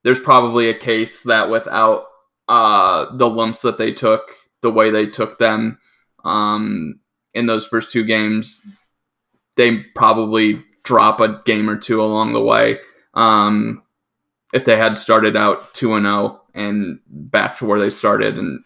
[0.03, 2.05] there's probably a case that without
[2.47, 4.31] uh, the lumps that they took,
[4.61, 5.77] the way they took them
[6.23, 6.99] um,
[7.33, 8.61] in those first two games,
[9.55, 12.79] they probably drop a game or two along the way.
[13.13, 13.83] Um,
[14.53, 18.63] if they had started out 2 and 0 and back to where they started and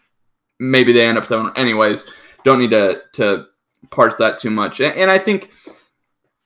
[0.58, 2.06] maybe they end up seven anyways
[2.44, 3.44] don't need to to
[3.90, 5.50] parse that too much and, and i think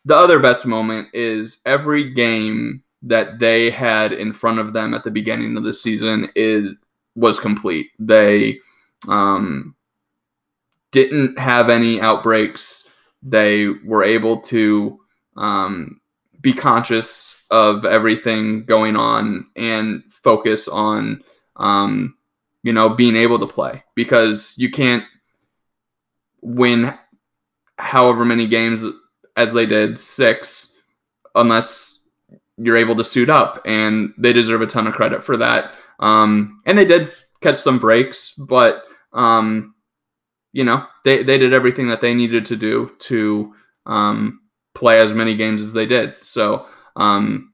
[0.05, 5.05] the other best moment is every game that they had in front of them at
[5.05, 6.75] the beginning of the season is
[7.15, 7.91] was complete.
[7.99, 8.61] They
[9.09, 9.75] um,
[10.91, 12.89] didn't have any outbreaks.
[13.23, 15.01] They were able to
[15.37, 16.01] um,
[16.41, 21.23] be conscious of everything going on and focus on
[21.57, 22.17] um,
[22.63, 25.05] you know being able to play because you can't
[26.43, 26.95] win
[27.79, 28.85] however many games
[29.37, 30.75] as they did six
[31.35, 31.98] unless
[32.59, 36.61] you're able to suit up and they deserve a ton of credit for that um,
[36.67, 38.83] and they did catch some breaks but
[39.13, 39.75] um,
[40.53, 43.55] you know they, they did everything that they needed to do to
[43.87, 44.41] um,
[44.75, 47.53] play as many games as they did so um,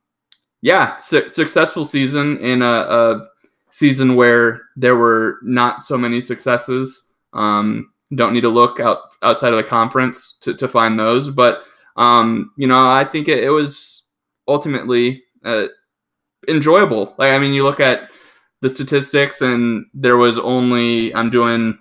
[0.64, 3.28] yeah, su- successful season in a, a,
[3.70, 7.12] season where there were not so many successes.
[7.32, 11.64] Um, don't need to look out outside of the conference to, to find those, but
[11.96, 14.03] um, you know, I think it, it was
[14.46, 15.66] ultimately uh,
[16.48, 17.14] enjoyable.
[17.18, 18.08] Like, I mean, you look at
[18.60, 21.78] the statistics, and there was only I'm doing.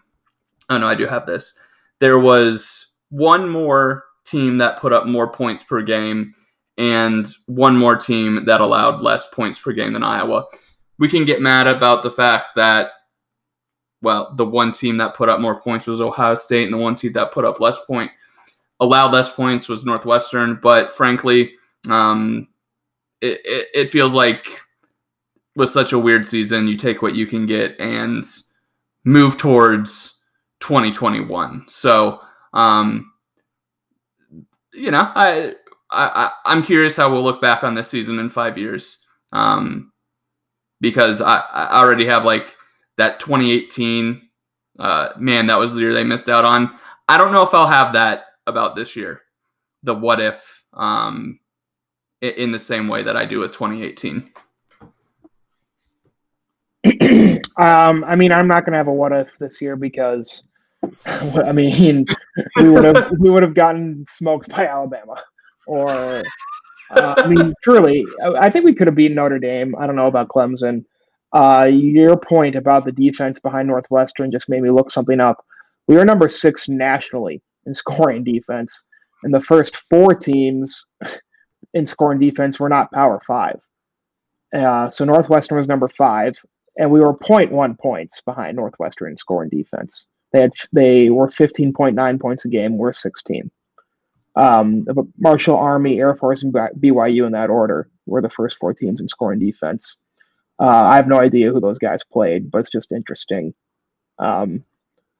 [0.70, 1.54] Oh no, I do have this.
[2.00, 6.34] There was one more team that put up more points per game
[6.78, 10.46] and one more team that allowed less points per game than Iowa.
[10.98, 12.92] We can get mad about the fact that,
[14.02, 16.96] well, the one team that put up more points was Ohio State, and the one
[16.96, 18.12] team that put up less point
[18.80, 20.60] allowed less points was Northwestern.
[20.62, 21.54] But frankly,
[21.90, 22.48] um,
[23.24, 24.60] it, it, it feels like
[25.56, 28.26] with such a weird season, you take what you can get and
[29.06, 30.22] move towards
[30.60, 31.64] 2021.
[31.68, 32.20] So,
[32.54, 33.12] um,
[34.74, 35.54] you know, I
[35.90, 39.94] I, I am curious how we'll look back on this season in five years, um,
[40.82, 42.56] because I, I already have like
[42.98, 44.22] that 2018.
[44.80, 46.78] Uh, man, that was the year they missed out on.
[47.08, 49.22] I don't know if I'll have that about this year.
[49.84, 51.40] The what if um,
[52.24, 54.32] in the same way that I do with 2018.
[57.58, 60.44] um, I mean, I'm not going to have a what if this year because,
[61.06, 62.06] I mean,
[62.58, 65.22] we would have we would have gotten smoked by Alabama
[65.66, 68.06] or uh, I mean, truly,
[68.40, 69.76] I think we could have beaten Notre Dame.
[69.76, 70.86] I don't know about Clemson.
[71.32, 75.44] Uh, your point about the defense behind Northwestern just made me look something up.
[75.88, 78.84] We were number six nationally in scoring defense,
[79.24, 80.86] and the first four teams
[81.74, 83.66] in scoring defense were not Power Five.
[84.54, 86.38] Uh, so Northwestern was number five,
[86.78, 90.06] and we were 0.1 points behind Northwestern in scoring defense.
[90.32, 92.78] They had they were 15.9 points a game.
[92.78, 93.50] We're 16
[94.36, 94.86] um,
[95.20, 99.08] Marshall Army, Air Force, and BYU in that order were the first four teams in
[99.08, 99.98] scoring defense.
[100.60, 103.54] Uh, I have no idea who those guys played, but it's just interesting.
[104.20, 104.64] Um,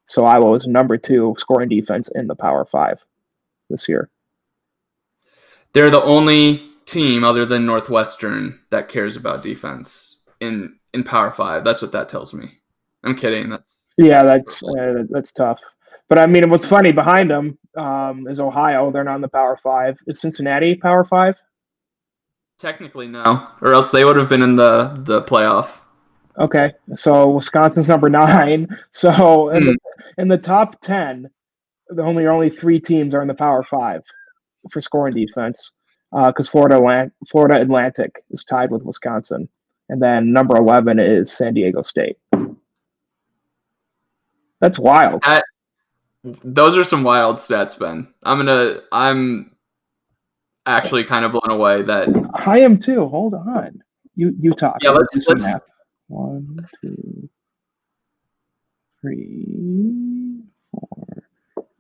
[0.06, 3.06] so Iowa was number two scoring defense in the Power Five
[3.70, 4.10] this year.
[5.74, 11.64] They're the only team other than Northwestern that cares about defense in in Power Five.
[11.64, 12.60] That's what that tells me.
[13.04, 13.50] I'm kidding.
[13.50, 15.62] That's yeah, that's uh, that's tough.
[16.08, 18.92] But I mean, what's funny behind them um, is Ohio.
[18.92, 19.98] They're not in the Power Five.
[20.08, 21.42] Is Cincinnati Power Five?
[22.60, 25.80] Technically, no, or else they would have been in the the playoff.
[26.38, 28.68] Okay, so Wisconsin's number nine.
[28.92, 30.22] So in, the, hmm.
[30.22, 31.30] in the top ten,
[31.90, 34.04] the only only three teams are in the Power Five
[34.72, 35.72] for scoring defense.
[36.12, 39.50] Because uh, Florida Florida Atlantic is tied with Wisconsin,
[39.90, 42.18] and then number eleven is San Diego State.
[44.60, 45.24] That's wild.
[45.24, 45.44] That,
[46.24, 48.08] those are some wild stats, Ben.
[48.22, 48.82] I'm gonna.
[48.92, 49.56] I'm
[50.66, 53.08] actually kind of blown away that I am too.
[53.08, 53.82] Hold on.
[54.16, 54.78] You you talk.
[54.82, 55.64] Yeah, let's do some let's, math.
[56.08, 57.30] One, two,
[59.02, 61.24] three, four.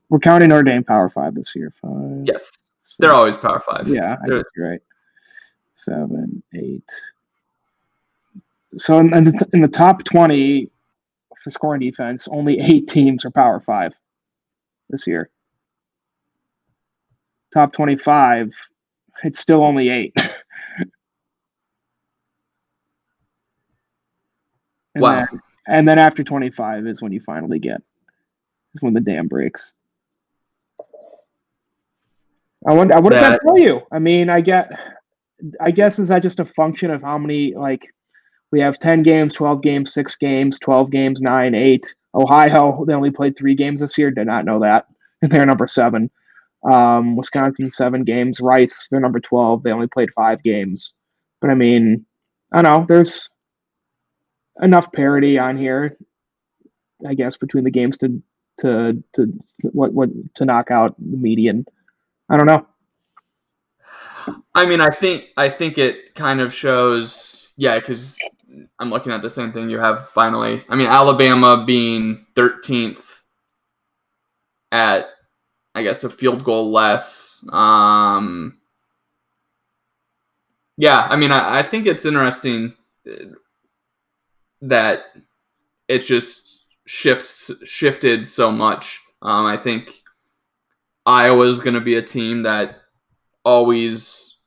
[0.09, 1.71] We're counting Notre Dame Power Five this year.
[1.81, 2.23] Five.
[2.25, 2.49] Yes,
[3.03, 3.87] they're always Power Five.
[3.87, 4.81] Yeah, I think you're right.
[5.75, 6.89] Seven, eight.
[8.77, 10.69] So in the, in the top twenty
[11.43, 13.93] for scoring defense, only eight teams are Power Five
[14.89, 15.29] this year.
[17.53, 18.51] Top 25,
[19.23, 20.15] it's still only eight.
[24.95, 25.15] and wow.
[25.15, 25.27] Then,
[25.67, 27.81] and then after 25 is when you finally get,
[28.73, 29.73] is when the dam breaks.
[32.67, 33.81] I wonder, what does that, that tell you?
[33.91, 34.71] I mean, I get,
[35.61, 37.87] I guess, is that just a function of how many, like,
[38.51, 41.95] We have 10 games, 12 games, 6 games, 12 games, 9, 8.
[42.15, 44.11] Ohio, they only played 3 games this year.
[44.11, 44.85] Did not know that.
[45.23, 46.09] And They're number 7.
[46.69, 48.39] Um, Wisconsin, 7 games.
[48.41, 49.63] Rice, they're number 12.
[49.63, 50.93] They only played 5 games.
[51.41, 52.05] But I mean,
[52.53, 52.85] I don't know.
[52.87, 53.29] There's
[54.61, 55.97] enough parity on here,
[57.07, 58.21] I guess, between the games to
[58.59, 59.33] to to
[59.71, 61.65] what what to knock out the median.
[62.29, 62.67] I don't know.
[64.55, 68.17] I mean, I think I think it kind of shows, yeah, because
[68.79, 70.09] I'm looking at the same thing you have.
[70.09, 73.21] Finally, I mean, Alabama being 13th
[74.71, 75.07] at,
[75.75, 77.45] I guess, a field goal less.
[77.51, 78.59] Um,
[80.77, 82.73] yeah, I mean, I, I think it's interesting
[84.61, 84.99] that
[85.87, 88.99] it's just shifts shifted so much.
[89.21, 90.02] Um, I think
[91.05, 92.79] Iowa's going to be a team that
[93.43, 94.37] always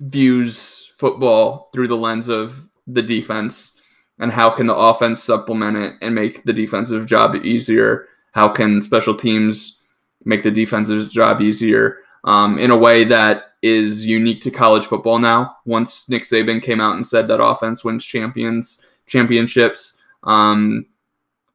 [0.00, 3.80] views football through the lens of the defense
[4.18, 8.06] and how can the offense supplement it and make the defensive job easier?
[8.32, 9.80] How can special teams
[10.24, 15.18] make the defensive job easier um, in a way that is unique to college football
[15.18, 15.56] now?
[15.64, 20.86] Once nick saban came out and said that offense wins champions championships um,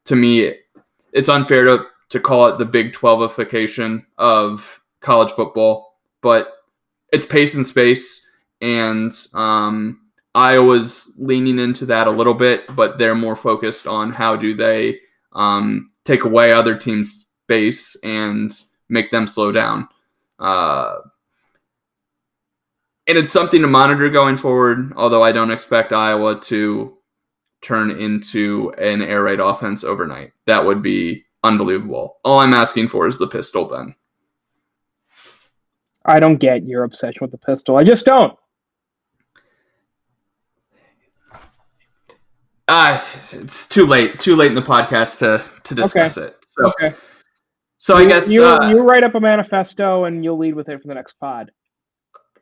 [0.03, 0.53] to me
[1.13, 5.89] it's unfair to, to call it the big 12ification of college football
[6.21, 6.53] but
[7.11, 8.25] it's pace and space,
[8.61, 10.01] and um,
[10.35, 14.99] Iowa's leaning into that a little bit, but they're more focused on how do they
[15.33, 18.51] um, take away other teams' space and
[18.89, 19.87] make them slow down.
[20.37, 20.97] Uh,
[23.07, 26.95] and it's something to monitor going forward, although I don't expect Iowa to
[27.61, 30.31] turn into an air raid offense overnight.
[30.45, 32.17] That would be unbelievable.
[32.23, 33.95] All I'm asking for is the pistol, Ben.
[36.05, 37.75] I don't get your obsession with the pistol.
[37.77, 38.37] I just don't.
[42.67, 44.19] Uh, it's too late.
[44.19, 46.27] Too late in the podcast to to discuss Okay.
[46.27, 46.37] it.
[46.45, 46.95] So, Okay.
[47.79, 50.69] so I You- guess you uh, you write up a manifesto and you'll lead with
[50.69, 51.51] it for the next pod.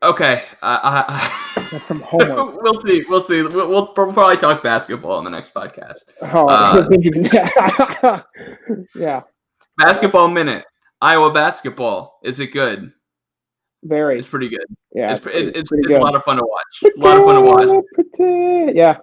[0.02, 0.44] okay.
[0.62, 0.78] Uh,
[1.08, 2.56] I, That's some homework.
[2.62, 3.04] we'll see.
[3.08, 3.42] We'll see.
[3.42, 6.04] We'll, we'll probably talk basketball in the next podcast.
[6.22, 8.22] Oh, Uh,
[8.94, 9.22] yeah,
[9.76, 10.64] Basketball minute.
[11.00, 12.18] Iowa basketball.
[12.24, 12.92] Is it good?
[13.84, 14.18] very.
[14.18, 14.64] It's pretty good.
[14.92, 16.82] Yeah, it's, it's, it's, pretty it's a lot of fun to watch.
[16.82, 17.84] A lot of fun to watch.
[17.94, 18.98] Pretty- Yeah,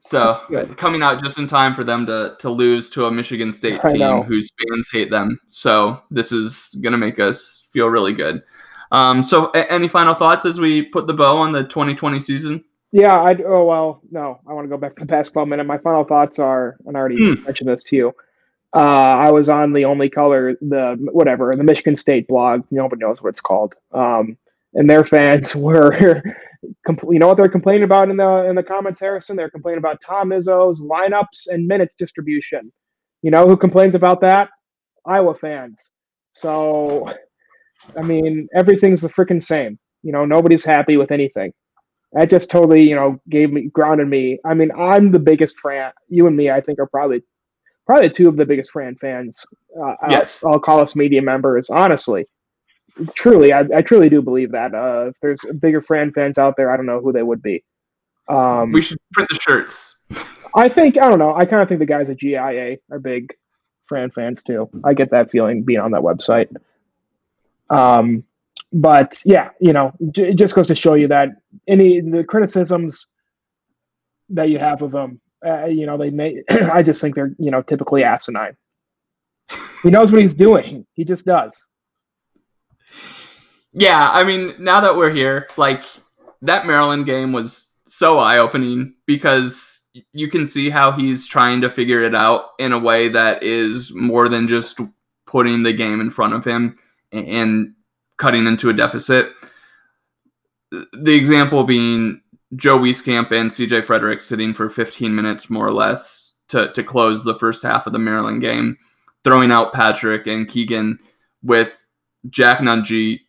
[0.00, 0.40] So
[0.76, 4.22] coming out just in time for them to to lose to a Michigan State team
[4.22, 5.40] whose fans hate them.
[5.50, 8.42] So this is gonna make us feel really good.
[8.92, 12.64] Um, so a- any final thoughts as we put the bow on the 2020 season?
[12.92, 13.20] yeah.
[13.20, 14.38] I oh well, no.
[14.48, 15.64] I want to go back to the basketball minute.
[15.64, 17.42] My final thoughts are, and I already Hmm.
[17.44, 18.12] mentioned this to you.
[18.74, 18.78] Uh,
[19.16, 22.62] I was on the only color, the whatever, the Michigan State blog.
[22.70, 23.74] Nobody knows what it's called.
[23.92, 24.36] Um,
[24.74, 26.22] and their fans were,
[26.86, 29.36] compl- you know what they're complaining about in the in the comments, Harrison?
[29.36, 32.72] They're complaining about Tom Izzo's lineups and minutes distribution.
[33.22, 34.50] You know who complains about that?
[35.06, 35.92] Iowa fans.
[36.32, 37.08] So,
[37.96, 39.78] I mean, everything's the freaking same.
[40.02, 41.52] You know, nobody's happy with anything.
[42.12, 44.38] That just totally, you know, gave me grounded me.
[44.44, 45.92] I mean, I'm the biggest fan.
[46.08, 47.22] You and me, I think, are probably
[47.86, 49.44] probably two of the biggest Fran fans.
[49.80, 50.44] Uh, Yes.
[50.44, 51.70] I'll, I'll call us media members.
[51.70, 52.26] Honestly,
[53.14, 54.74] truly, I, I truly do believe that.
[54.74, 57.64] Uh, if there's bigger Fran fans out there, I don't know who they would be.
[58.28, 59.96] Um, We should print the shirts.
[60.56, 61.34] I think I don't know.
[61.34, 63.34] I kind of think the guys at GIA are big
[63.86, 64.70] Fran fans too.
[64.84, 66.48] I get that feeling being on that website.
[67.70, 68.24] Um,
[68.72, 71.28] but yeah, you know, it just goes to show you that
[71.68, 73.06] any the criticisms
[74.30, 76.42] that you have of them, uh, you know, they may.
[76.50, 78.56] I just think they're you know typically asinine.
[79.82, 80.86] He knows what he's doing.
[80.94, 81.68] He just does.
[83.72, 85.84] Yeah, I mean, now that we're here, like
[86.42, 91.70] that Maryland game was so eye opening because you can see how he's trying to
[91.70, 94.80] figure it out in a way that is more than just
[95.26, 96.76] putting the game in front of him
[97.14, 97.74] and,
[98.16, 99.32] cutting into a deficit.
[100.70, 102.20] The example being
[102.54, 107.24] Joe Wieskamp and CJ Frederick sitting for 15 minutes more or less to, to close
[107.24, 108.76] the first half of the Maryland game,
[109.24, 110.98] throwing out Patrick and Keegan
[111.42, 111.84] with
[112.30, 113.20] Jack Nunge,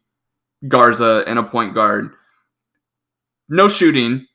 [0.67, 2.11] Garza, and a point guard.
[3.49, 4.25] No shooting,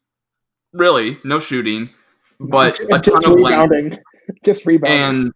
[0.72, 1.90] really, no shooting,
[2.38, 3.98] but a just ton of length rebounding.
[4.44, 5.00] Just rebounding.
[5.00, 5.32] and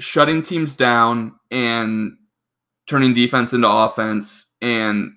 [0.00, 2.16] shutting teams down and
[2.88, 5.12] turning defense into offense and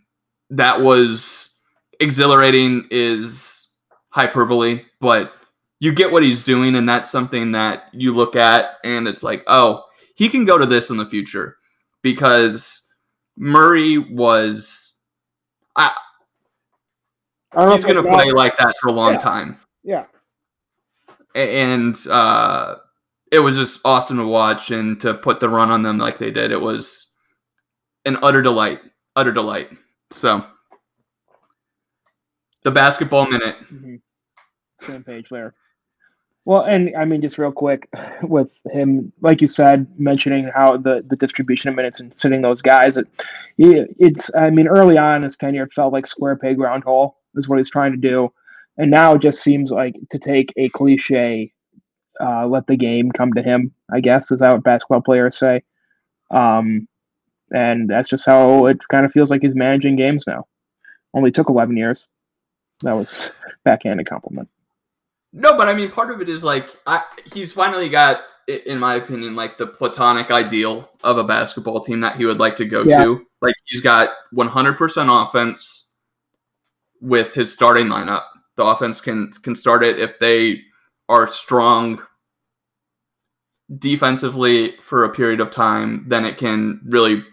[0.50, 1.58] that was
[2.00, 3.70] exhilarating is
[4.10, 5.34] hyperbole but
[5.80, 9.44] you get what he's doing and that's something that you look at and it's like
[9.48, 9.84] oh
[10.16, 11.58] he can go to this in the future
[12.02, 12.90] because
[13.38, 15.00] murray was
[15.76, 15.92] I
[17.72, 19.18] he's going to play like that for a long Yeah.
[19.18, 20.06] time Yeah.
[21.34, 22.76] And uh,
[23.32, 26.32] it was just awesome to watch and to put the run on them like they
[26.32, 26.52] did.
[26.52, 27.08] It was
[28.06, 28.80] an utter delight.
[29.16, 29.70] Utter delight.
[30.12, 30.45] So
[32.64, 33.56] the basketball minute.
[33.72, 33.95] Mm-hmm.
[34.80, 35.54] Same page there.
[36.45, 37.88] Well, and I mean, just real quick
[38.24, 42.62] with him, like you said, mentioning how the, the distribution of minutes and sitting those
[42.62, 43.08] guys, it,
[43.58, 47.47] it's, I mean, early on his tenure, it felt like square peg round hole is
[47.47, 48.30] what he's trying to do.
[48.78, 51.54] And now it just seems like to take a cliche,
[52.20, 55.64] uh, let the game come to him, I guess, is that what basketball players say.
[56.32, 56.88] Um,
[57.52, 60.47] and that's just how it kind of feels like he's managing games now.
[61.14, 62.08] Only took 11 years.
[62.82, 63.32] That was
[63.64, 64.49] backhanded compliment.
[65.34, 68.95] No, but I mean, part of it is like I, he's finally got, in my
[68.95, 72.84] opinion, like the platonic ideal of a basketball team that he would like to go
[72.84, 73.04] yeah.
[73.04, 73.26] to.
[73.41, 75.91] Like he's got 100% offense
[76.99, 78.24] with his starting lineup.
[78.58, 80.62] The offense can can start it if they
[81.08, 82.02] are strong
[83.78, 86.06] defensively for a period of time.
[86.08, 87.24] Then it can really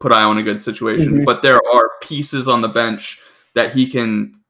[0.00, 1.12] put Iowa in a good situation.
[1.12, 1.24] Mm-hmm.
[1.24, 3.20] But there are pieces on the bench
[3.54, 4.40] that he can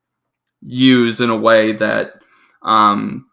[0.63, 2.15] use in a way that
[2.63, 3.27] um,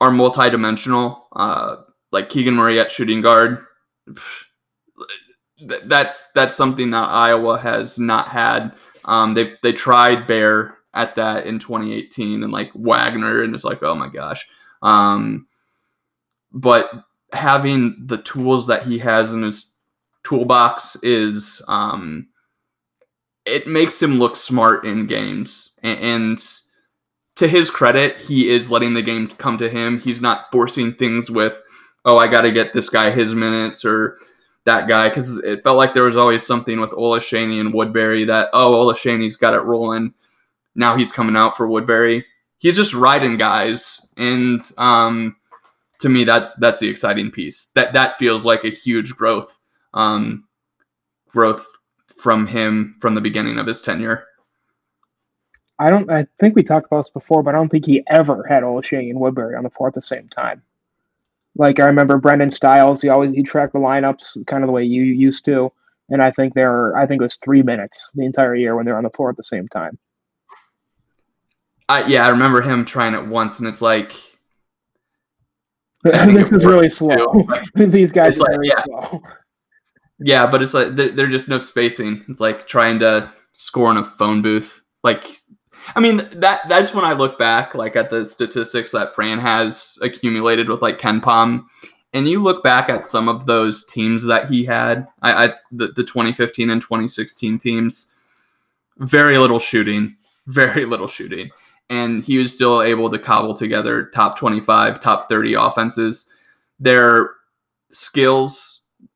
[0.00, 1.76] are multidimensional, uh,
[2.12, 3.64] like Keegan Murray at shooting guard.
[5.84, 8.72] That's that's something that Iowa has not had.
[9.04, 13.82] Um, they they tried Baer at that in 2018 and like Wagner, and it's like,
[13.82, 14.46] oh my gosh.
[14.82, 15.46] Um,
[16.52, 16.90] but
[17.32, 19.73] having the tools that he has in his
[20.24, 22.28] toolbox is um,
[23.44, 26.60] it makes him look smart in games and, and
[27.36, 30.00] to his credit, he is letting the game come to him.
[30.00, 31.60] He's not forcing things with,
[32.04, 34.18] oh, I got to get this guy his minutes or
[34.64, 38.48] that guy because it felt like there was always something with Olaseni and Woodbury that
[38.52, 40.14] oh Olaseni's got it rolling.
[40.74, 42.24] Now he's coming out for Woodbury.
[42.58, 45.36] He's just riding guys, and um,
[46.00, 47.70] to me that's that's the exciting piece.
[47.74, 49.58] That that feels like a huge growth,
[49.94, 50.44] um,
[51.28, 51.66] growth
[52.16, 54.26] from him from the beginning of his tenure.
[55.78, 56.10] I don't.
[56.10, 59.10] I think we talked about this before, but I don't think he ever had Olaseni
[59.10, 60.62] and Woodbury on the floor at the same time.
[61.56, 64.84] Like I remember Brendan Stiles, he always he tracked the lineups kind of the way
[64.84, 65.72] you used to,
[66.10, 68.96] and I think there I think it was three minutes the entire year when they're
[68.96, 69.98] on the floor at the same time.
[71.88, 74.14] I, yeah, I remember him trying it once, and it's like
[76.04, 77.46] this is really slow.
[77.74, 78.82] These guys are like, really yeah.
[78.84, 79.22] slow.
[80.18, 82.24] Yeah, but it's like there's just no spacing.
[82.28, 84.82] It's like trying to score in a phone booth.
[85.02, 85.24] Like
[85.96, 89.98] I mean that that's when I look back like at the statistics that Fran has
[90.00, 91.64] accumulated with like KenPom,
[92.12, 95.88] and you look back at some of those teams that he had, I, I the,
[95.88, 98.12] the 2015 and 2016 teams,
[98.98, 101.50] very little shooting, very little shooting,
[101.90, 106.30] and he was still able to cobble together top 25, top 30 offenses.
[106.78, 107.30] Their
[107.90, 108.73] skills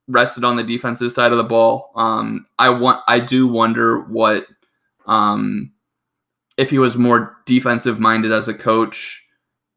[0.08, 1.92] rested on the defensive side of the ball.
[1.94, 4.46] Um, I want I do wonder what
[5.06, 5.72] um,
[6.56, 9.24] if he was more defensive minded as a coach,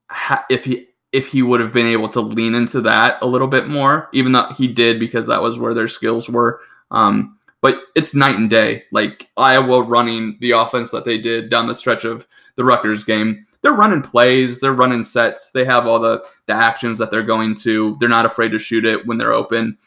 [0.10, 3.48] ha- if he if he would have been able to lean into that a little
[3.48, 6.62] bit more, even though he did because that was where their skills were.
[6.90, 8.84] Um, but it's night and day.
[8.92, 12.26] Like Iowa running the offense that they did down the stretch of
[12.56, 13.46] the Rutgers game.
[13.62, 17.56] They're running plays, they're running sets, they have all the, the actions that they're going
[17.58, 17.96] to.
[18.00, 19.78] They're not afraid to shoot it when they're open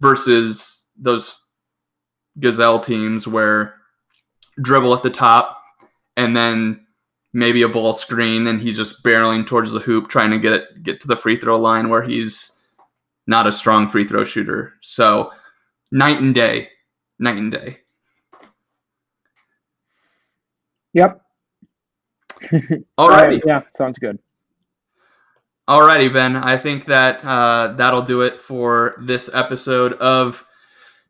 [0.00, 1.42] versus those
[2.38, 3.74] Gesell teams where
[4.60, 5.62] dribble at the top
[6.16, 6.86] and then
[7.32, 10.82] maybe a ball screen and he's just barreling towards the hoop trying to get it
[10.82, 12.58] get to the free throw line where he's
[13.26, 14.74] not a strong free throw shooter.
[14.82, 15.32] So
[15.90, 16.68] night and day.
[17.18, 17.78] Night and day.
[20.92, 21.20] Yep.
[22.98, 23.42] All right.
[23.44, 24.18] Yeah, sounds good.
[25.68, 26.36] Alrighty, Ben.
[26.36, 30.46] I think that uh, that'll do it for this episode of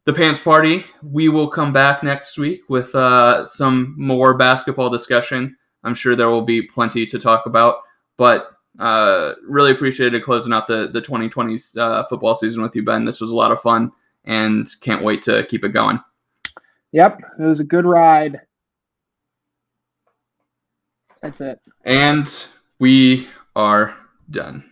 [0.07, 0.87] the Pants Party.
[1.03, 5.59] We will come back next week with uh, some more basketball discussion.
[5.85, 7.81] I'm sure there will be plenty to talk about,
[8.17, 13.05] but uh, really appreciated closing out the the 2020 uh, football season with you, Ben.
[13.05, 13.93] This was a lot of fun,
[14.25, 16.01] and can't wait to keep it going.
[16.93, 18.41] Yep, it was a good ride.
[21.21, 21.61] That's it.
[21.85, 22.47] And
[22.79, 23.95] we are
[24.31, 24.65] done.